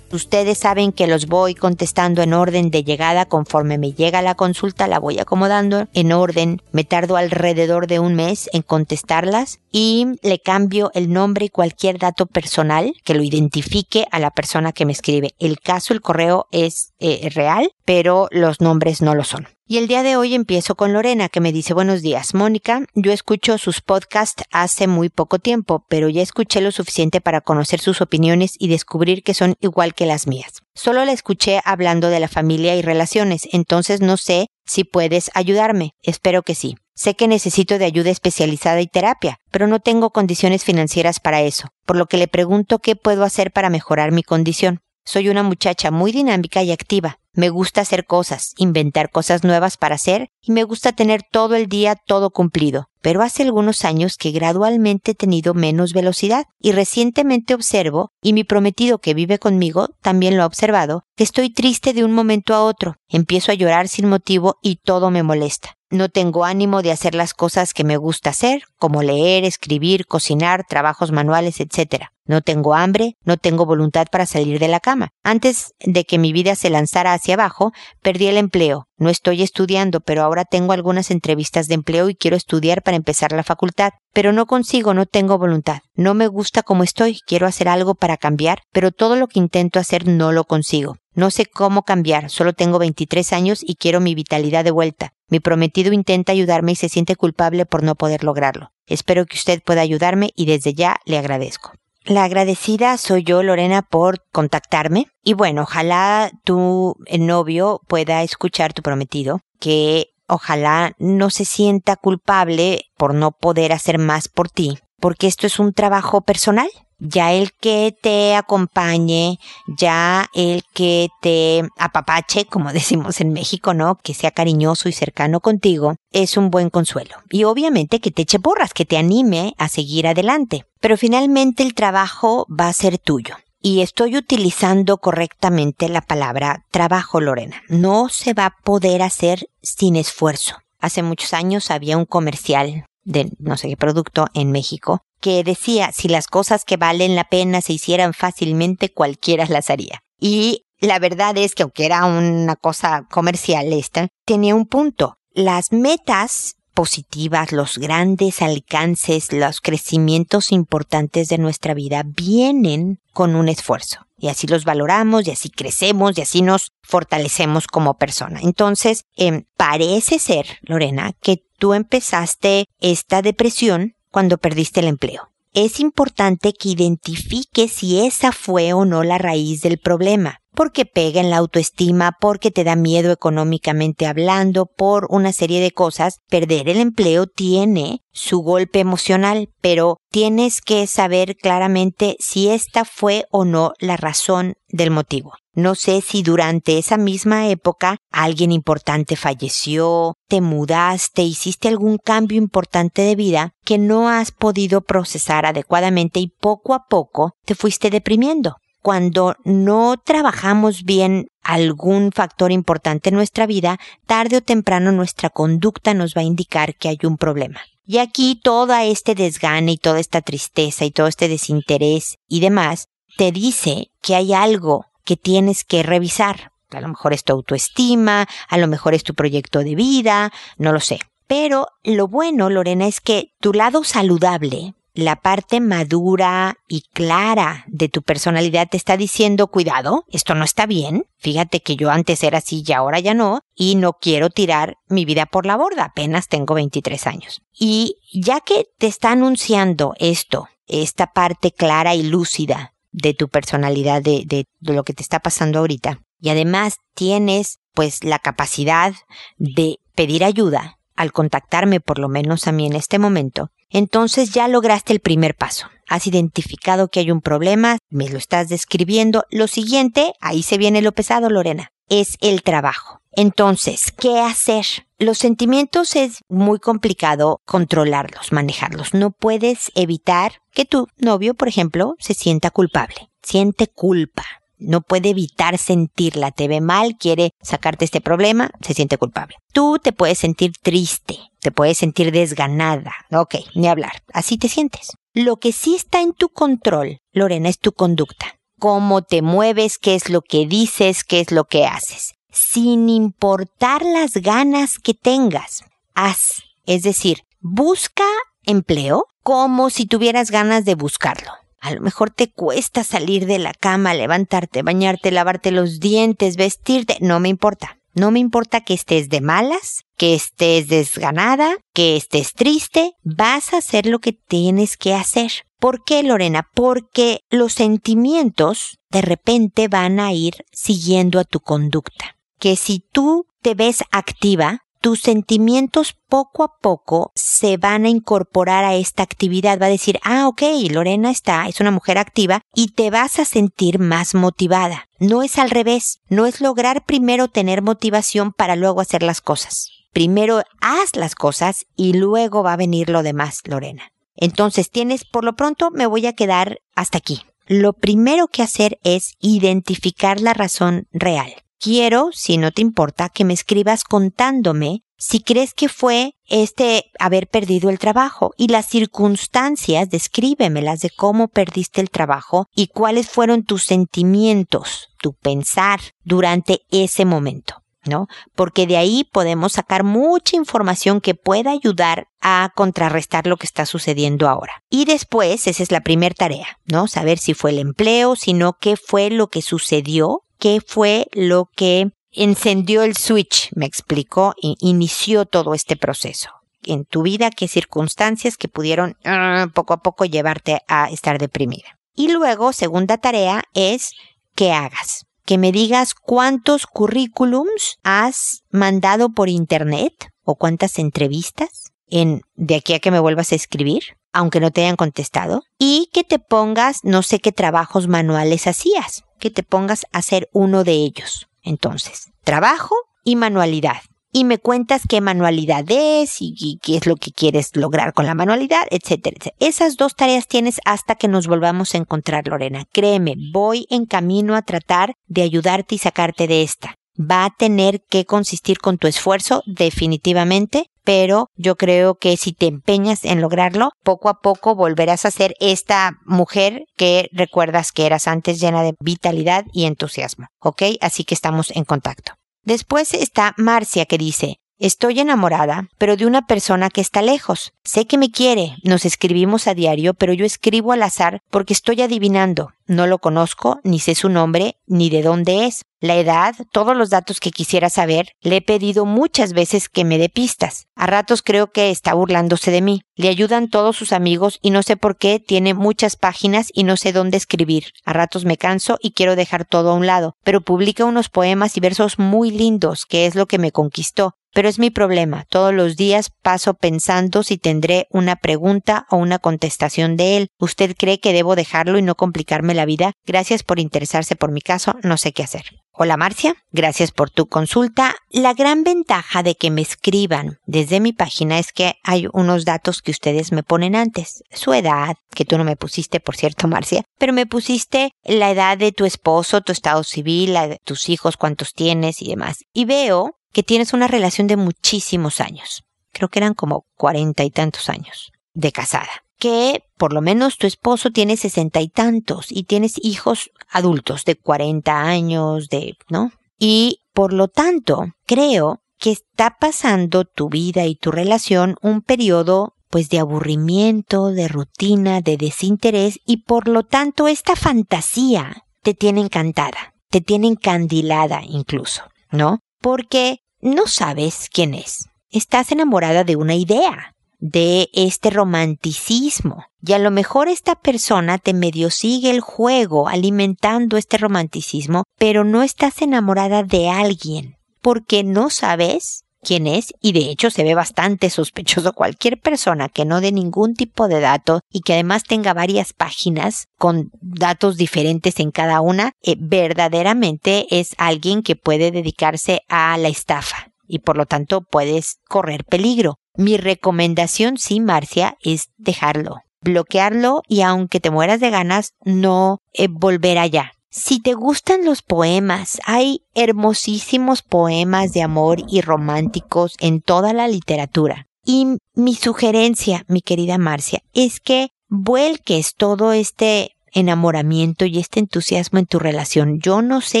Ustedes 0.12 0.58
saben 0.58 0.92
que 0.92 1.08
los 1.08 1.26
voy 1.26 1.54
contestando 1.54 2.22
en 2.22 2.32
orden 2.32 2.70
de 2.70 2.84
llegada 2.84 3.26
conforme 3.26 3.76
me 3.76 3.92
llega 3.92 4.22
la 4.22 4.36
consulta, 4.36 4.86
la 4.86 5.00
voy 5.00 5.18
acomodando 5.18 5.88
en 5.94 6.12
orden. 6.12 6.62
Me 6.70 6.84
tardo 6.84 7.16
alrededor 7.16 7.88
de 7.88 7.98
un 7.98 8.14
mes 8.14 8.48
en 8.52 8.62
contestarlas 8.62 9.58
y 9.72 10.06
le 10.22 10.40
cambio 10.40 10.92
el 10.94 11.12
nombre 11.12 11.46
y 11.46 11.48
cualquier 11.48 11.98
dato 11.98 12.26
personal 12.26 12.92
que 13.04 13.14
lo 13.14 13.24
identifique 13.24 14.06
a 14.12 14.20
la 14.20 14.30
persona 14.30 14.72
que 14.72 14.86
me 14.86 14.92
escribe. 14.92 15.34
El 15.40 15.58
caso, 15.58 15.92
el 15.92 16.00
correo 16.00 16.46
es 16.52 16.92
eh, 17.00 17.30
real, 17.34 17.72
pero 17.84 18.28
los 18.30 18.60
nombres 18.60 19.02
no 19.02 19.16
lo 19.16 19.24
son. 19.24 19.48
Y 19.70 19.78
el 19.78 19.86
día 19.86 20.02
de 20.02 20.16
hoy 20.16 20.34
empiezo 20.34 20.74
con 20.74 20.92
Lorena, 20.92 21.28
que 21.28 21.38
me 21.38 21.52
dice 21.52 21.74
buenos 21.74 22.02
días. 22.02 22.34
Mónica, 22.34 22.82
yo 22.96 23.12
escucho 23.12 23.56
sus 23.56 23.80
podcasts 23.80 24.42
hace 24.50 24.88
muy 24.88 25.10
poco 25.10 25.38
tiempo, 25.38 25.84
pero 25.88 26.08
ya 26.08 26.22
escuché 26.22 26.60
lo 26.60 26.72
suficiente 26.72 27.20
para 27.20 27.40
conocer 27.40 27.78
sus 27.78 28.00
opiniones 28.00 28.56
y 28.58 28.66
descubrir 28.66 29.22
que 29.22 29.32
son 29.32 29.54
igual 29.60 29.94
que 29.94 30.06
las 30.06 30.26
mías. 30.26 30.62
Solo 30.74 31.04
la 31.04 31.12
escuché 31.12 31.60
hablando 31.64 32.08
de 32.08 32.18
la 32.18 32.26
familia 32.26 32.74
y 32.74 32.82
relaciones, 32.82 33.48
entonces 33.52 34.00
no 34.00 34.16
sé 34.16 34.48
si 34.66 34.82
puedes 34.82 35.30
ayudarme. 35.34 35.92
Espero 36.02 36.42
que 36.42 36.56
sí. 36.56 36.74
Sé 36.96 37.14
que 37.14 37.28
necesito 37.28 37.78
de 37.78 37.84
ayuda 37.84 38.10
especializada 38.10 38.80
y 38.80 38.88
terapia, 38.88 39.38
pero 39.52 39.68
no 39.68 39.78
tengo 39.78 40.10
condiciones 40.10 40.64
financieras 40.64 41.20
para 41.20 41.42
eso, 41.42 41.68
por 41.86 41.94
lo 41.94 42.06
que 42.06 42.16
le 42.16 42.26
pregunto 42.26 42.80
qué 42.80 42.96
puedo 42.96 43.22
hacer 43.22 43.52
para 43.52 43.70
mejorar 43.70 44.10
mi 44.10 44.24
condición. 44.24 44.80
Soy 45.04 45.28
una 45.28 45.44
muchacha 45.44 45.92
muy 45.92 46.10
dinámica 46.10 46.60
y 46.64 46.72
activa. 46.72 47.19
Me 47.32 47.48
gusta 47.48 47.82
hacer 47.82 48.06
cosas, 48.06 48.54
inventar 48.56 49.10
cosas 49.10 49.44
nuevas 49.44 49.76
para 49.76 49.94
hacer 49.94 50.30
y 50.42 50.52
me 50.52 50.64
gusta 50.64 50.92
tener 50.92 51.22
todo 51.30 51.54
el 51.54 51.68
día 51.68 51.94
todo 51.94 52.30
cumplido. 52.30 52.88
Pero 53.02 53.22
hace 53.22 53.44
algunos 53.44 53.84
años 53.84 54.16
que 54.16 54.32
gradualmente 54.32 55.12
he 55.12 55.14
tenido 55.14 55.54
menos 55.54 55.92
velocidad 55.92 56.44
y 56.58 56.72
recientemente 56.72 57.54
observo, 57.54 58.10
y 58.20 58.32
mi 58.32 58.44
prometido 58.44 58.98
que 58.98 59.14
vive 59.14 59.38
conmigo 59.38 59.88
también 60.02 60.36
lo 60.36 60.42
ha 60.42 60.46
observado, 60.46 61.04
que 61.16 61.24
estoy 61.24 61.52
triste 61.52 61.92
de 61.92 62.04
un 62.04 62.12
momento 62.12 62.54
a 62.54 62.64
otro. 62.64 62.96
Empiezo 63.08 63.52
a 63.52 63.54
llorar 63.54 63.88
sin 63.88 64.08
motivo 64.08 64.56
y 64.60 64.76
todo 64.76 65.10
me 65.10 65.22
molesta. 65.22 65.76
No 65.92 66.08
tengo 66.08 66.44
ánimo 66.44 66.82
de 66.82 66.92
hacer 66.92 67.16
las 67.16 67.34
cosas 67.34 67.74
que 67.74 67.82
me 67.82 67.96
gusta 67.96 68.30
hacer, 68.30 68.62
como 68.78 69.02
leer, 69.02 69.44
escribir, 69.44 70.06
cocinar, 70.06 70.64
trabajos 70.68 71.10
manuales, 71.10 71.58
etc. 71.58 72.04
No 72.26 72.42
tengo 72.42 72.76
hambre, 72.76 73.16
no 73.24 73.38
tengo 73.38 73.66
voluntad 73.66 74.06
para 74.08 74.24
salir 74.24 74.60
de 74.60 74.68
la 74.68 74.78
cama. 74.78 75.08
Antes 75.24 75.74
de 75.80 76.04
que 76.04 76.16
mi 76.16 76.32
vida 76.32 76.54
se 76.54 76.70
lanzara 76.70 77.12
hacia 77.12 77.34
abajo, 77.34 77.72
perdí 78.02 78.28
el 78.28 78.36
empleo. 78.36 78.86
No 78.98 79.08
estoy 79.08 79.42
estudiando, 79.42 79.98
pero 79.98 80.22
ahora 80.22 80.44
tengo 80.44 80.72
algunas 80.72 81.10
entrevistas 81.10 81.66
de 81.66 81.74
empleo 81.74 82.08
y 82.08 82.14
quiero 82.14 82.36
estudiar 82.36 82.82
para 82.84 82.96
empezar 82.96 83.32
la 83.32 83.42
facultad. 83.42 83.90
Pero 84.12 84.32
no 84.32 84.46
consigo, 84.46 84.94
no 84.94 85.06
tengo 85.06 85.38
voluntad. 85.38 85.80
No 85.96 86.14
me 86.14 86.28
gusta 86.28 86.62
como 86.62 86.84
estoy, 86.84 87.18
quiero 87.26 87.48
hacer 87.48 87.68
algo 87.68 87.96
para 87.96 88.16
cambiar, 88.16 88.62
pero 88.70 88.92
todo 88.92 89.16
lo 89.16 89.26
que 89.26 89.40
intento 89.40 89.80
hacer 89.80 90.06
no 90.06 90.30
lo 90.30 90.44
consigo. 90.44 90.98
No 91.14 91.30
sé 91.30 91.46
cómo 91.46 91.82
cambiar, 91.82 92.30
solo 92.30 92.52
tengo 92.52 92.78
23 92.78 93.32
años 93.32 93.60
y 93.66 93.74
quiero 93.74 94.00
mi 94.00 94.14
vitalidad 94.14 94.64
de 94.64 94.70
vuelta. 94.70 95.12
Mi 95.28 95.40
prometido 95.40 95.92
intenta 95.92 96.32
ayudarme 96.32 96.72
y 96.72 96.76
se 96.76 96.88
siente 96.88 97.16
culpable 97.16 97.66
por 97.66 97.82
no 97.82 97.96
poder 97.96 98.22
lograrlo. 98.22 98.72
Espero 98.86 99.26
que 99.26 99.36
usted 99.36 99.62
pueda 99.62 99.80
ayudarme 99.80 100.30
y 100.36 100.46
desde 100.46 100.74
ya 100.74 101.00
le 101.04 101.18
agradezco. 101.18 101.72
La 102.04 102.24
agradecida 102.24 102.96
soy 102.96 103.24
yo, 103.24 103.42
Lorena, 103.42 103.82
por 103.82 104.24
contactarme. 104.32 105.08
Y 105.22 105.34
bueno, 105.34 105.62
ojalá 105.62 106.30
tu 106.44 106.96
novio 107.18 107.80
pueda 107.86 108.22
escuchar 108.22 108.72
tu 108.72 108.82
prometido, 108.82 109.40
que 109.58 110.08
ojalá 110.26 110.94
no 110.98 111.28
se 111.30 111.44
sienta 111.44 111.96
culpable 111.96 112.86
por 112.96 113.14
no 113.14 113.32
poder 113.32 113.72
hacer 113.72 113.98
más 113.98 114.28
por 114.28 114.48
ti, 114.48 114.78
porque 114.98 115.26
esto 115.26 115.46
es 115.46 115.58
un 115.58 115.72
trabajo 115.72 116.22
personal 116.22 116.68
ya 117.00 117.32
el 117.32 117.52
que 117.52 117.96
te 118.00 118.34
acompañe, 118.36 119.38
ya 119.66 120.28
el 120.34 120.62
que 120.72 121.08
te 121.20 121.64
apapache, 121.78 122.44
como 122.44 122.72
decimos 122.72 123.20
en 123.20 123.32
México, 123.32 123.74
¿no? 123.74 123.96
Que 123.96 124.14
sea 124.14 124.30
cariñoso 124.30 124.88
y 124.88 124.92
cercano 124.92 125.40
contigo, 125.40 125.96
es 126.12 126.36
un 126.36 126.50
buen 126.50 126.70
consuelo. 126.70 127.16
Y 127.30 127.44
obviamente 127.44 128.00
que 128.00 128.10
te 128.10 128.22
eche 128.22 128.38
porras, 128.38 128.72
que 128.74 128.84
te 128.84 128.98
anime 128.98 129.54
a 129.58 129.68
seguir 129.68 130.06
adelante. 130.06 130.64
Pero 130.80 130.96
finalmente 130.96 131.62
el 131.62 131.74
trabajo 131.74 132.46
va 132.48 132.68
a 132.68 132.72
ser 132.72 132.98
tuyo. 132.98 133.36
Y 133.62 133.82
estoy 133.82 134.16
utilizando 134.16 134.96
correctamente 134.98 135.90
la 135.90 136.00
palabra 136.00 136.64
trabajo, 136.70 137.20
Lorena. 137.20 137.62
No 137.68 138.08
se 138.08 138.32
va 138.32 138.46
a 138.46 138.56
poder 138.64 139.02
hacer 139.02 139.48
sin 139.62 139.96
esfuerzo. 139.96 140.56
Hace 140.78 141.02
muchos 141.02 141.34
años 141.34 141.70
había 141.70 141.98
un 141.98 142.06
comercial 142.06 142.86
de 143.04 143.30
no 143.38 143.58
sé 143.58 143.68
qué 143.68 143.76
producto 143.76 144.28
en 144.32 144.50
México 144.50 145.02
que 145.20 145.44
decía 145.44 145.92
si 145.92 146.08
las 146.08 146.26
cosas 146.26 146.64
que 146.64 146.76
valen 146.76 147.14
la 147.14 147.24
pena 147.24 147.60
se 147.60 147.72
hicieran 147.72 148.14
fácilmente 148.14 148.92
cualquiera 148.92 149.46
las 149.46 149.70
haría. 149.70 150.02
Y 150.18 150.64
la 150.80 150.98
verdad 150.98 151.36
es 151.36 151.54
que 151.54 151.62
aunque 151.62 151.86
era 151.86 152.04
una 152.06 152.56
cosa 152.56 153.06
comercial 153.10 153.72
esta, 153.72 154.08
tenía 154.24 154.54
un 154.54 154.66
punto. 154.66 155.16
Las 155.32 155.72
metas 155.72 156.56
positivas, 156.74 157.52
los 157.52 157.78
grandes 157.78 158.42
alcances, 158.42 159.32
los 159.32 159.60
crecimientos 159.60 160.52
importantes 160.52 161.28
de 161.28 161.38
nuestra 161.38 161.74
vida 161.74 162.02
vienen 162.04 163.00
con 163.12 163.36
un 163.36 163.48
esfuerzo. 163.48 164.06
Y 164.16 164.28
así 164.28 164.46
los 164.46 164.64
valoramos, 164.64 165.26
y 165.26 165.30
así 165.30 165.50
crecemos, 165.50 166.16
y 166.16 166.22
así 166.22 166.42
nos 166.42 166.72
fortalecemos 166.82 167.66
como 167.66 167.94
persona. 167.94 168.40
Entonces, 168.42 169.04
em, 169.16 169.44
parece 169.56 170.18
ser, 170.18 170.46
Lorena, 170.62 171.12
que 171.20 171.42
tú 171.58 171.74
empezaste 171.74 172.66
esta 172.80 173.22
depresión 173.22 173.94
cuando 174.10 174.38
perdiste 174.38 174.80
el 174.80 174.88
empleo. 174.88 175.30
Es 175.52 175.80
importante 175.80 176.52
que 176.52 176.68
identifiques 176.68 177.72
si 177.72 178.06
esa 178.06 178.30
fue 178.30 178.72
o 178.72 178.84
no 178.84 179.02
la 179.02 179.18
raíz 179.18 179.62
del 179.62 179.78
problema, 179.78 180.40
porque 180.60 180.84
pega 180.84 181.22
en 181.22 181.30
la 181.30 181.38
autoestima, 181.38 182.18
porque 182.20 182.50
te 182.50 182.64
da 182.64 182.76
miedo 182.76 183.12
económicamente 183.12 184.06
hablando, 184.06 184.66
por 184.66 185.06
una 185.08 185.32
serie 185.32 185.58
de 185.58 185.70
cosas. 185.70 186.18
Perder 186.28 186.68
el 186.68 186.76
empleo 186.76 187.26
tiene 187.26 188.02
su 188.12 188.40
golpe 188.40 188.78
emocional, 188.78 189.48
pero 189.62 189.96
tienes 190.10 190.60
que 190.60 190.86
saber 190.86 191.36
claramente 191.36 192.14
si 192.18 192.50
esta 192.50 192.84
fue 192.84 193.24
o 193.30 193.46
no 193.46 193.72
la 193.78 193.96
razón 193.96 194.52
del 194.68 194.90
motivo. 194.90 195.32
No 195.54 195.74
sé 195.74 196.02
si 196.02 196.22
durante 196.22 196.76
esa 196.76 196.98
misma 196.98 197.48
época 197.48 197.96
alguien 198.12 198.52
importante 198.52 199.16
falleció, 199.16 200.12
te 200.28 200.42
mudaste, 200.42 201.22
hiciste 201.22 201.68
algún 201.68 201.96
cambio 201.96 202.36
importante 202.36 203.00
de 203.00 203.16
vida 203.16 203.52
que 203.64 203.78
no 203.78 204.10
has 204.10 204.30
podido 204.30 204.82
procesar 204.82 205.46
adecuadamente 205.46 206.20
y 206.20 206.28
poco 206.28 206.74
a 206.74 206.84
poco 206.86 207.32
te 207.46 207.54
fuiste 207.54 207.88
deprimiendo. 207.88 208.56
Cuando 208.82 209.36
no 209.44 209.96
trabajamos 210.02 210.84
bien 210.84 211.28
algún 211.42 212.12
factor 212.12 212.50
importante 212.50 213.10
en 213.10 213.16
nuestra 213.16 213.46
vida, 213.46 213.78
tarde 214.06 214.38
o 214.38 214.40
temprano 214.40 214.90
nuestra 214.92 215.28
conducta 215.28 215.92
nos 215.94 216.14
va 216.14 216.22
a 216.22 216.24
indicar 216.24 216.74
que 216.76 216.88
hay 216.88 216.98
un 217.02 217.18
problema. 217.18 217.60
Y 217.86 217.98
aquí 217.98 218.40
todo 218.42 218.74
este 218.74 219.14
desgane 219.14 219.72
y 219.72 219.76
toda 219.76 220.00
esta 220.00 220.22
tristeza 220.22 220.84
y 220.84 220.92
todo 220.92 221.08
este 221.08 221.28
desinterés 221.28 222.18
y 222.28 222.40
demás 222.40 222.86
te 223.16 223.32
dice 223.32 223.90
que 224.00 224.14
hay 224.14 224.32
algo 224.32 224.86
que 225.04 225.16
tienes 225.16 225.64
que 225.64 225.82
revisar. 225.82 226.52
A 226.70 226.80
lo 226.80 226.88
mejor 226.88 227.12
es 227.12 227.24
tu 227.24 227.32
autoestima, 227.32 228.28
a 228.48 228.58
lo 228.58 228.68
mejor 228.68 228.94
es 228.94 229.02
tu 229.02 229.14
proyecto 229.14 229.58
de 229.58 229.74
vida, 229.74 230.32
no 230.56 230.72
lo 230.72 230.80
sé. 230.80 231.00
Pero 231.26 231.66
lo 231.82 232.08
bueno, 232.08 232.48
Lorena, 232.48 232.86
es 232.86 233.00
que 233.00 233.32
tu 233.40 233.52
lado 233.52 233.84
saludable, 233.84 234.74
la 235.00 235.16
parte 235.16 235.60
madura 235.60 236.56
y 236.68 236.82
clara 236.92 237.64
de 237.68 237.88
tu 237.88 238.02
personalidad 238.02 238.68
te 238.68 238.76
está 238.76 238.96
diciendo, 238.96 239.48
cuidado, 239.48 240.04
esto 240.08 240.34
no 240.34 240.44
está 240.44 240.66
bien. 240.66 241.06
Fíjate 241.18 241.60
que 241.60 241.76
yo 241.76 241.90
antes 241.90 242.22
era 242.22 242.38
así 242.38 242.62
y 242.66 242.72
ahora 242.72 243.00
ya 243.00 243.14
no, 243.14 243.40
y 243.54 243.74
no 243.74 243.94
quiero 243.94 244.30
tirar 244.30 244.76
mi 244.88 245.04
vida 245.04 245.26
por 245.26 245.46
la 245.46 245.56
borda, 245.56 245.84
apenas 245.84 246.28
tengo 246.28 246.54
23 246.54 247.06
años. 247.06 247.42
Y 247.52 247.96
ya 248.12 248.40
que 248.40 248.66
te 248.78 248.86
está 248.86 249.12
anunciando 249.12 249.94
esto, 249.98 250.48
esta 250.66 251.08
parte 251.08 251.52
clara 251.52 251.94
y 251.94 252.02
lúcida 252.02 252.74
de 252.92 253.14
tu 253.14 253.28
personalidad, 253.28 254.02
de, 254.02 254.24
de, 254.26 254.46
lo 254.60 254.82
que 254.84 254.94
te 254.94 255.02
está 255.02 255.20
pasando 255.20 255.60
ahorita, 255.60 256.00
y 256.20 256.30
además 256.30 256.76
tienes 256.94 257.60
pues 257.72 258.04
la 258.04 258.18
capacidad 258.18 258.94
de 259.38 259.78
pedir 259.94 260.24
ayuda, 260.24 260.78
al 260.96 261.12
contactarme 261.12 261.80
por 261.80 261.98
lo 261.98 262.08
menos 262.08 262.46
a 262.46 262.52
mí 262.52 262.66
en 262.66 262.74
este 262.74 262.98
momento, 262.98 263.50
entonces 263.70 264.30
ya 264.30 264.48
lograste 264.48 264.92
el 264.92 265.00
primer 265.00 265.34
paso. 265.34 265.68
Has 265.88 266.06
identificado 266.06 266.88
que 266.88 267.00
hay 267.00 267.10
un 267.10 267.20
problema, 267.20 267.78
me 267.88 268.08
lo 268.08 268.18
estás 268.18 268.48
describiendo. 268.48 269.24
Lo 269.30 269.46
siguiente, 269.46 270.12
ahí 270.20 270.42
se 270.42 270.58
viene 270.58 270.82
lo 270.82 270.92
pesado, 270.92 271.30
Lorena, 271.30 271.72
es 271.88 272.16
el 272.20 272.42
trabajo. 272.42 273.00
Entonces, 273.12 273.92
¿qué 273.92 274.20
hacer? 274.20 274.64
Los 274.98 275.18
sentimientos 275.18 275.96
es 275.96 276.22
muy 276.28 276.60
complicado 276.60 277.40
controlarlos, 277.44 278.32
manejarlos. 278.32 278.94
No 278.94 279.10
puedes 279.10 279.72
evitar 279.74 280.34
que 280.52 280.64
tu 280.64 280.86
novio, 280.96 281.34
por 281.34 281.48
ejemplo, 281.48 281.96
se 281.98 282.14
sienta 282.14 282.50
culpable. 282.50 283.10
Siente 283.22 283.66
culpa 283.66 284.24
no 284.60 284.80
puede 284.82 285.10
evitar 285.10 285.58
sentirla, 285.58 286.30
te 286.30 286.48
ve 286.48 286.60
mal, 286.60 286.96
quiere 286.98 287.32
sacarte 287.42 287.84
este 287.84 288.00
problema, 288.00 288.50
se 288.60 288.74
siente 288.74 288.98
culpable. 288.98 289.36
Tú 289.52 289.78
te 289.82 289.92
puedes 289.92 290.18
sentir 290.18 290.52
triste, 290.62 291.18
te 291.40 291.50
puedes 291.50 291.78
sentir 291.78 292.12
desganada, 292.12 292.92
ok, 293.10 293.36
ni 293.54 293.68
hablar, 293.68 294.02
así 294.12 294.38
te 294.38 294.48
sientes. 294.48 294.92
Lo 295.12 295.38
que 295.38 295.52
sí 295.52 295.74
está 295.74 296.00
en 296.00 296.12
tu 296.12 296.28
control, 296.28 297.00
Lorena, 297.12 297.48
es 297.48 297.58
tu 297.58 297.72
conducta. 297.72 298.26
Cómo 298.58 299.02
te 299.02 299.22
mueves, 299.22 299.78
qué 299.78 299.94
es 299.94 300.10
lo 300.10 300.20
que 300.20 300.46
dices, 300.46 301.02
qué 301.02 301.20
es 301.20 301.32
lo 301.32 301.44
que 301.44 301.66
haces. 301.66 302.12
Sin 302.30 302.88
importar 302.88 303.82
las 303.82 304.12
ganas 304.14 304.78
que 304.78 304.94
tengas, 304.94 305.64
haz. 305.94 306.42
Es 306.66 306.82
decir, 306.82 307.22
busca 307.40 308.04
empleo 308.44 309.06
como 309.22 309.70
si 309.70 309.86
tuvieras 309.86 310.30
ganas 310.30 310.64
de 310.64 310.74
buscarlo. 310.74 311.32
A 311.60 311.72
lo 311.72 311.80
mejor 311.82 312.10
te 312.10 312.30
cuesta 312.30 312.84
salir 312.84 313.26
de 313.26 313.38
la 313.38 313.52
cama, 313.52 313.94
levantarte, 313.94 314.62
bañarte, 314.62 315.10
lavarte 315.10 315.50
los 315.50 315.78
dientes, 315.78 316.36
vestirte. 316.36 316.96
No 317.00 317.20
me 317.20 317.28
importa. 317.28 317.76
No 317.92 318.10
me 318.10 318.20
importa 318.20 318.60
que 318.60 318.72
estés 318.72 319.08
de 319.08 319.20
malas, 319.20 319.82
que 319.96 320.14
estés 320.14 320.68
desganada, 320.68 321.56
que 321.74 321.96
estés 321.96 322.32
triste. 322.32 322.92
Vas 323.02 323.52
a 323.52 323.58
hacer 323.58 323.86
lo 323.86 323.98
que 323.98 324.12
tienes 324.12 324.76
que 324.76 324.94
hacer. 324.94 325.32
¿Por 325.58 325.84
qué, 325.84 326.02
Lorena? 326.02 326.48
Porque 326.54 327.20
los 327.30 327.52
sentimientos 327.52 328.78
de 328.90 329.02
repente 329.02 329.68
van 329.68 330.00
a 330.00 330.12
ir 330.12 330.44
siguiendo 330.52 331.18
a 331.18 331.24
tu 331.24 331.40
conducta. 331.40 332.16
Que 332.38 332.56
si 332.56 332.82
tú 332.92 333.26
te 333.42 333.54
ves 333.54 333.84
activa, 333.90 334.60
tus 334.80 335.00
sentimientos 335.00 335.94
poco 336.08 336.42
a 336.42 336.56
poco 336.58 337.12
se 337.14 337.56
van 337.56 337.84
a 337.84 337.88
incorporar 337.88 338.64
a 338.64 338.74
esta 338.74 339.02
actividad. 339.02 339.60
Va 339.60 339.66
a 339.66 339.70
decir, 339.70 340.00
ah, 340.02 340.26
ok, 340.26 340.42
Lorena 340.70 341.10
está, 341.10 341.46
es 341.46 341.60
una 341.60 341.70
mujer 341.70 341.98
activa 341.98 342.42
y 342.54 342.72
te 342.72 342.90
vas 342.90 343.18
a 343.18 343.24
sentir 343.24 343.78
más 343.78 344.14
motivada. 344.14 344.88
No 344.98 345.22
es 345.22 345.38
al 345.38 345.50
revés, 345.50 346.00
no 346.08 346.26
es 346.26 346.40
lograr 346.40 346.84
primero 346.84 347.28
tener 347.28 347.62
motivación 347.62 348.32
para 348.32 348.56
luego 348.56 348.80
hacer 348.80 349.02
las 349.02 349.20
cosas. 349.20 349.70
Primero 349.92 350.42
haz 350.60 350.96
las 350.96 351.14
cosas 351.14 351.66
y 351.76 351.92
luego 351.94 352.42
va 352.42 352.54
a 352.54 352.58
venir 352.58 352.90
lo 352.90 353.02
demás, 353.02 353.40
Lorena. 353.44 353.92
Entonces 354.14 354.70
tienes, 354.70 355.04
por 355.04 355.24
lo 355.24 355.34
pronto 355.34 355.70
me 355.70 355.86
voy 355.86 356.06
a 356.06 356.12
quedar 356.12 356.60
hasta 356.74 356.98
aquí. 356.98 357.22
Lo 357.46 357.72
primero 357.72 358.28
que 358.28 358.42
hacer 358.42 358.78
es 358.84 359.14
identificar 359.18 360.20
la 360.20 360.34
razón 360.34 360.86
real. 360.92 361.34
Quiero, 361.60 362.08
si 362.12 362.38
no 362.38 362.52
te 362.52 362.62
importa, 362.62 363.10
que 363.10 363.26
me 363.26 363.34
escribas 363.34 363.84
contándome 363.84 364.82
si 364.96 365.20
crees 365.20 365.54
que 365.54 365.68
fue 365.68 366.12
este 366.26 366.84
haber 366.98 367.26
perdido 367.26 367.70
el 367.70 367.78
trabajo 367.78 368.32
y 368.36 368.48
las 368.48 368.66
circunstancias, 368.66 369.88
descríbemelas 369.88 370.80
de 370.80 370.90
cómo 370.90 371.28
perdiste 371.28 371.80
el 371.80 371.90
trabajo 371.90 372.46
y 372.54 372.68
cuáles 372.68 373.08
fueron 373.08 373.44
tus 373.44 373.64
sentimientos, 373.64 374.90
tu 375.00 375.14
pensar 375.14 375.80
durante 376.02 376.60
ese 376.70 377.04
momento. 377.04 377.56
¿no? 377.86 378.08
Porque 378.34 378.66
de 378.66 378.76
ahí 378.76 379.08
podemos 379.10 379.52
sacar 379.52 379.84
mucha 379.84 380.36
información 380.36 381.00
que 381.00 381.14
pueda 381.14 381.50
ayudar 381.50 382.08
a 382.20 382.50
contrarrestar 382.54 383.26
lo 383.26 383.38
que 383.38 383.46
está 383.46 383.64
sucediendo 383.64 384.28
ahora. 384.28 384.62
Y 384.68 384.84
después, 384.84 385.46
esa 385.46 385.62
es 385.62 385.72
la 385.72 385.80
primera 385.80 386.14
tarea, 386.14 386.58
¿no? 386.66 386.88
Saber 386.88 387.18
si 387.18 387.32
fue 387.32 387.52
el 387.52 387.58
empleo, 387.58 388.16
sino 388.16 388.52
qué 388.60 388.76
fue 388.76 389.08
lo 389.08 389.28
que 389.28 389.40
sucedió 389.40 390.24
qué 390.40 390.60
fue 390.66 391.06
lo 391.12 391.48
que 391.54 391.92
encendió 392.12 392.82
el 392.82 392.96
switch, 392.96 393.50
me 393.54 393.66
explicó, 393.66 394.34
inició 394.40 395.26
todo 395.26 395.54
este 395.54 395.76
proceso. 395.76 396.30
En 396.64 396.84
tu 396.84 397.02
vida, 397.02 397.30
qué 397.30 397.46
circunstancias 397.46 398.36
que 398.36 398.48
pudieron 398.48 398.96
ah, 399.04 399.46
poco 399.54 399.74
a 399.74 399.82
poco 399.82 400.04
llevarte 400.04 400.60
a 400.66 400.90
estar 400.90 401.18
deprimida. 401.18 401.78
Y 401.94 402.08
luego, 402.08 402.52
segunda 402.52 402.98
tarea 402.98 403.44
es 403.54 403.92
que 404.34 404.52
hagas. 404.52 405.06
Que 405.24 405.38
me 405.38 405.52
digas 405.52 405.94
cuántos 405.94 406.66
currículums 406.66 407.78
has 407.82 408.42
mandado 408.50 409.10
por 409.10 409.28
internet 409.28 410.08
o 410.24 410.34
cuántas 410.34 410.78
entrevistas 410.78 411.70
en 411.86 412.22
de 412.34 412.56
aquí 412.56 412.74
a 412.74 412.78
que 412.78 412.90
me 412.90 413.00
vuelvas 413.00 413.32
a 413.32 413.36
escribir, 413.36 413.82
aunque 414.12 414.40
no 414.40 414.50
te 414.50 414.62
hayan 414.62 414.76
contestado, 414.76 415.42
y 415.58 415.88
que 415.92 416.04
te 416.04 416.18
pongas 416.18 416.80
no 416.82 417.02
sé 417.02 417.20
qué 417.20 417.32
trabajos 417.32 417.88
manuales 417.88 418.46
hacías 418.46 419.04
que 419.20 419.30
te 419.30 419.44
pongas 419.44 419.84
a 419.92 419.98
hacer 419.98 420.28
uno 420.32 420.64
de 420.64 420.72
ellos. 420.72 421.28
Entonces, 421.42 422.10
trabajo 422.24 422.74
y 423.04 423.16
manualidad. 423.16 423.82
Y 424.12 424.24
me 424.24 424.38
cuentas 424.38 424.82
qué 424.88 425.00
manualidad 425.00 425.64
es 425.68 426.16
y, 426.20 426.58
qué 426.62 426.76
es 426.76 426.86
lo 426.86 426.96
que 426.96 427.12
quieres 427.12 427.54
lograr 427.54 427.92
con 427.92 428.06
la 428.06 428.14
manualidad, 428.14 428.66
etcétera, 428.70 429.16
etcétera. 429.16 429.36
Esas 429.38 429.76
dos 429.76 429.94
tareas 429.94 430.26
tienes 430.26 430.60
hasta 430.64 430.96
que 430.96 431.06
nos 431.06 431.28
volvamos 431.28 431.74
a 431.74 431.78
encontrar, 431.78 432.26
Lorena. 432.26 432.64
Créeme, 432.72 433.14
voy 433.32 433.66
en 433.70 433.86
camino 433.86 434.34
a 434.34 434.42
tratar 434.42 434.94
de 435.06 435.22
ayudarte 435.22 435.76
y 435.76 435.78
sacarte 435.78 436.26
de 436.26 436.42
esta. 436.42 436.74
Va 436.98 437.24
a 437.24 437.30
tener 437.30 437.82
que 437.88 438.04
consistir 438.04 438.58
con 438.58 438.78
tu 438.78 438.88
esfuerzo, 438.88 439.44
definitivamente, 439.46 440.69
pero 440.84 441.28
yo 441.36 441.56
creo 441.56 441.94
que 441.94 442.16
si 442.16 442.32
te 442.32 442.46
empeñas 442.46 443.04
en 443.04 443.20
lograrlo, 443.20 443.70
poco 443.82 444.08
a 444.08 444.20
poco 444.20 444.54
volverás 444.54 445.04
a 445.04 445.10
ser 445.10 445.34
esta 445.40 445.98
mujer 446.04 446.64
que 446.76 447.08
recuerdas 447.12 447.72
que 447.72 447.86
eras 447.86 448.08
antes 448.08 448.40
llena 448.40 448.62
de 448.62 448.74
vitalidad 448.80 449.44
y 449.52 449.64
entusiasmo. 449.64 450.26
¿Ok? 450.40 450.62
Así 450.80 451.04
que 451.04 451.14
estamos 451.14 451.50
en 451.50 451.64
contacto. 451.64 452.12
Después 452.42 452.94
está 452.94 453.34
Marcia 453.36 453.84
que 453.86 453.98
dice, 453.98 454.36
Estoy 454.60 455.00
enamorada, 455.00 455.70
pero 455.78 455.96
de 455.96 456.04
una 456.04 456.26
persona 456.26 456.68
que 456.68 456.82
está 456.82 457.00
lejos. 457.00 457.52
Sé 457.64 457.86
que 457.86 457.96
me 457.96 458.10
quiere, 458.10 458.56
nos 458.62 458.84
escribimos 458.84 459.46
a 459.46 459.54
diario, 459.54 459.94
pero 459.94 460.12
yo 460.12 460.26
escribo 460.26 460.72
al 460.72 460.82
azar 460.82 461.22
porque 461.30 461.54
estoy 461.54 461.80
adivinando. 461.80 462.50
No 462.66 462.86
lo 462.86 462.98
conozco, 462.98 463.58
ni 463.64 463.78
sé 463.78 463.94
su 463.94 464.10
nombre, 464.10 464.56
ni 464.66 464.90
de 464.90 465.00
dónde 465.00 465.46
es. 465.46 465.62
La 465.82 465.96
edad, 465.96 466.34
todos 466.52 466.76
los 466.76 466.90
datos 466.90 467.20
que 467.20 467.30
quisiera 467.30 467.70
saber, 467.70 468.10
le 468.20 468.36
he 468.36 468.42
pedido 468.42 468.84
muchas 468.84 469.32
veces 469.32 469.70
que 469.70 469.86
me 469.86 469.96
dé 469.96 470.10
pistas. 470.10 470.66
A 470.76 470.86
ratos 470.86 471.22
creo 471.22 471.52
que 471.52 471.70
está 471.70 471.94
burlándose 471.94 472.50
de 472.50 472.60
mí. 472.60 472.82
Le 472.96 473.08
ayudan 473.08 473.48
todos 473.48 473.78
sus 473.78 473.94
amigos 473.94 474.38
y 474.42 474.50
no 474.50 474.62
sé 474.62 474.76
por 474.76 474.98
qué 474.98 475.20
tiene 475.26 475.54
muchas 475.54 475.96
páginas 475.96 476.50
y 476.52 476.64
no 476.64 476.76
sé 476.76 476.92
dónde 476.92 477.16
escribir. 477.16 477.72
A 477.86 477.94
ratos 477.94 478.26
me 478.26 478.36
canso 478.36 478.76
y 478.82 478.90
quiero 478.90 479.16
dejar 479.16 479.46
todo 479.46 479.70
a 479.70 479.74
un 479.74 479.86
lado, 479.86 480.16
pero 480.22 480.42
publica 480.42 480.84
unos 480.84 481.08
poemas 481.08 481.56
y 481.56 481.60
versos 481.60 481.98
muy 481.98 482.30
lindos, 482.30 482.84
que 482.84 483.06
es 483.06 483.14
lo 483.14 483.24
que 483.24 483.38
me 483.38 483.50
conquistó. 483.50 484.16
Pero 484.32 484.48
es 484.48 484.58
mi 484.58 484.70
problema. 484.70 485.24
Todos 485.28 485.52
los 485.52 485.76
días 485.76 486.10
paso 486.22 486.54
pensando 486.54 487.22
si 487.22 487.38
tendré 487.38 487.86
una 487.90 488.16
pregunta 488.16 488.86
o 488.90 488.96
una 488.96 489.18
contestación 489.18 489.96
de 489.96 490.16
él. 490.16 490.28
¿Usted 490.38 490.74
cree 490.76 491.00
que 491.00 491.12
debo 491.12 491.36
dejarlo 491.36 491.78
y 491.78 491.82
no 491.82 491.94
complicarme 491.94 492.54
la 492.54 492.64
vida? 492.64 492.92
Gracias 493.04 493.42
por 493.42 493.58
interesarse 493.58 494.16
por 494.16 494.30
mi 494.30 494.40
caso. 494.40 494.76
No 494.82 494.96
sé 494.96 495.12
qué 495.12 495.22
hacer. 495.22 495.44
Hola 495.72 495.96
Marcia, 495.96 496.34
gracias 496.52 496.90
por 496.92 497.08
tu 497.10 497.26
consulta. 497.26 497.94
La 498.10 498.34
gran 498.34 498.64
ventaja 498.64 499.22
de 499.22 499.34
que 499.34 499.50
me 499.50 499.62
escriban 499.62 500.36
desde 500.44 500.78
mi 500.78 500.92
página 500.92 501.38
es 501.38 501.52
que 501.52 501.74
hay 501.82 502.06
unos 502.12 502.44
datos 502.44 502.82
que 502.82 502.90
ustedes 502.90 503.32
me 503.32 503.42
ponen 503.42 503.74
antes. 503.74 504.22
Su 504.30 504.52
edad, 504.52 504.96
que 505.14 505.24
tú 505.24 505.38
no 505.38 505.44
me 505.44 505.56
pusiste, 505.56 505.98
por 505.98 506.16
cierto, 506.16 506.48
Marcia, 506.48 506.82
pero 506.98 507.14
me 507.14 507.24
pusiste 507.24 507.92
la 508.04 508.30
edad 508.30 508.58
de 508.58 508.72
tu 508.72 508.84
esposo, 508.84 509.40
tu 509.40 509.52
estado 509.52 509.82
civil, 509.82 510.36
tus 510.64 510.90
hijos, 510.90 511.16
cuántos 511.16 511.54
tienes 511.54 512.02
y 512.02 512.08
demás. 512.08 512.40
Y 512.52 512.66
veo 512.66 513.14
que 513.32 513.42
tienes 513.42 513.72
una 513.72 513.88
relación 513.88 514.26
de 514.26 514.36
muchísimos 514.36 515.20
años. 515.20 515.64
Creo 515.92 516.08
que 516.08 516.18
eran 516.18 516.34
como 516.34 516.66
cuarenta 516.76 517.24
y 517.24 517.30
tantos 517.30 517.68
años 517.68 518.12
de 518.32 518.52
casada. 518.52 519.04
Que 519.18 519.64
por 519.76 519.92
lo 519.92 520.00
menos 520.00 520.38
tu 520.38 520.46
esposo 520.46 520.90
tiene 520.90 521.16
sesenta 521.16 521.60
y 521.60 521.68
tantos 521.68 522.26
y 522.30 522.44
tienes 522.44 522.74
hijos 522.82 523.30
adultos 523.50 524.04
de 524.04 524.16
cuarenta 524.16 524.82
años, 524.82 525.48
de, 525.48 525.76
¿no? 525.88 526.10
y 526.40 526.80
por 526.92 527.12
lo 527.12 527.28
tanto 527.28 527.92
creo 528.06 528.62
que 528.78 528.90
está 528.90 529.36
pasando 529.38 530.04
tu 530.04 530.28
vida 530.30 530.64
y 530.64 530.74
tu 530.74 530.90
relación 530.90 531.54
un 531.60 531.82
periodo 531.82 532.56
pues 532.70 532.88
de 532.88 532.98
aburrimiento, 532.98 534.10
de 534.10 534.26
rutina, 534.26 535.00
de 535.02 535.16
desinterés 535.16 536.00
y 536.06 536.24
por 536.24 536.48
lo 536.48 536.62
tanto 536.62 537.08
esta 537.08 537.36
fantasía 537.36 538.44
te 538.62 538.74
tiene 538.74 539.02
encantada, 539.02 539.74
te 539.90 540.00
tiene 540.00 540.28
encandilada 540.28 541.22
incluso, 541.24 541.82
¿no? 542.10 542.40
Porque 542.60 543.20
no 543.40 543.66
sabes 543.66 544.28
quién 544.32 544.54
es. 544.54 544.88
Estás 545.10 545.50
enamorada 545.52 546.04
de 546.04 546.16
una 546.16 546.34
idea, 546.34 546.94
de 547.18 547.68
este 547.72 548.10
romanticismo. 548.10 549.44
Y 549.62 549.72
a 549.74 549.78
lo 549.78 549.90
mejor 549.90 550.28
esta 550.28 550.54
persona 550.54 551.18
te 551.18 551.34
medio 551.34 551.70
sigue 551.70 552.10
el 552.10 552.20
juego 552.20 552.88
alimentando 552.88 553.76
este 553.76 553.98
romanticismo, 553.98 554.84
pero 554.98 555.24
no 555.24 555.42
estás 555.42 555.82
enamorada 555.82 556.42
de 556.42 556.70
alguien, 556.70 557.36
porque 557.60 558.04
no 558.04 558.30
sabes 558.30 559.04
quién 559.22 559.46
es 559.46 559.72
y 559.80 559.92
de 559.92 560.10
hecho 560.10 560.30
se 560.30 560.44
ve 560.44 560.54
bastante 560.54 561.10
sospechoso 561.10 561.72
cualquier 561.72 562.18
persona 562.20 562.68
que 562.68 562.84
no 562.84 563.00
dé 563.00 563.12
ningún 563.12 563.54
tipo 563.54 563.88
de 563.88 564.00
dato 564.00 564.40
y 564.50 564.60
que 564.60 564.74
además 564.74 565.04
tenga 565.04 565.34
varias 565.34 565.72
páginas 565.72 566.46
con 566.58 566.90
datos 567.00 567.56
diferentes 567.56 568.20
en 568.20 568.30
cada 568.30 568.60
una, 568.60 568.92
eh, 569.02 569.16
verdaderamente 569.18 570.46
es 570.50 570.74
alguien 570.78 571.22
que 571.22 571.36
puede 571.36 571.70
dedicarse 571.70 572.42
a 572.48 572.76
la 572.78 572.88
estafa 572.88 573.50
y 573.66 573.80
por 573.80 573.96
lo 573.96 574.06
tanto 574.06 574.42
puedes 574.42 574.98
correr 575.08 575.44
peligro. 575.44 575.98
Mi 576.16 576.36
recomendación, 576.36 577.38
sí, 577.38 577.60
Marcia, 577.60 578.16
es 578.20 578.48
dejarlo, 578.58 579.18
bloquearlo 579.42 580.22
y 580.28 580.42
aunque 580.42 580.80
te 580.80 580.90
mueras 580.90 581.20
de 581.20 581.30
ganas, 581.30 581.74
no 581.84 582.38
eh, 582.52 582.66
volver 582.68 583.18
allá. 583.18 583.52
Si 583.72 584.00
te 584.00 584.14
gustan 584.14 584.64
los 584.64 584.82
poemas, 584.82 585.60
hay 585.64 586.02
hermosísimos 586.14 587.22
poemas 587.22 587.92
de 587.92 588.02
amor 588.02 588.42
y 588.48 588.62
románticos 588.62 589.54
en 589.60 589.80
toda 589.80 590.12
la 590.12 590.26
literatura. 590.26 591.06
Y 591.24 591.46
mi 591.74 591.94
sugerencia, 591.94 592.84
mi 592.88 593.00
querida 593.00 593.38
Marcia, 593.38 593.80
es 593.92 594.18
que 594.18 594.48
vuelques 594.68 595.54
todo 595.54 595.92
este 595.92 596.56
enamoramiento 596.72 597.64
y 597.64 597.78
este 597.78 598.00
entusiasmo 598.00 598.58
en 598.58 598.66
tu 598.66 598.80
relación. 598.80 599.38
Yo 599.38 599.62
no 599.62 599.80
sé 599.80 600.00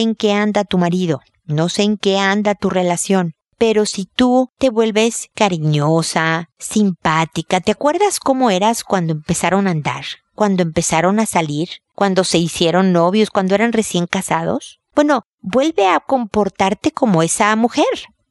en 0.00 0.16
qué 0.16 0.32
anda 0.32 0.64
tu 0.64 0.76
marido, 0.76 1.20
no 1.44 1.68
sé 1.68 1.82
en 1.84 1.96
qué 1.96 2.18
anda 2.18 2.56
tu 2.56 2.70
relación, 2.70 3.34
pero 3.56 3.86
si 3.86 4.06
tú 4.06 4.48
te 4.58 4.70
vuelves 4.70 5.28
cariñosa, 5.34 6.48
simpática, 6.58 7.60
¿te 7.60 7.70
acuerdas 7.70 8.18
cómo 8.18 8.50
eras 8.50 8.82
cuando 8.82 9.12
empezaron 9.12 9.68
a 9.68 9.70
andar? 9.70 10.04
Cuando 10.34 10.62
empezaron 10.62 11.20
a 11.20 11.26
salir, 11.26 11.68
cuando 11.94 12.24
se 12.24 12.38
hicieron 12.38 12.92
novios, 12.92 13.30
cuando 13.30 13.54
eran 13.54 13.72
recién 13.72 14.06
casados? 14.06 14.80
Bueno, 14.94 15.22
vuelve 15.40 15.86
a 15.86 16.00
comportarte 16.00 16.92
como 16.92 17.22
esa 17.22 17.54
mujer 17.56 17.84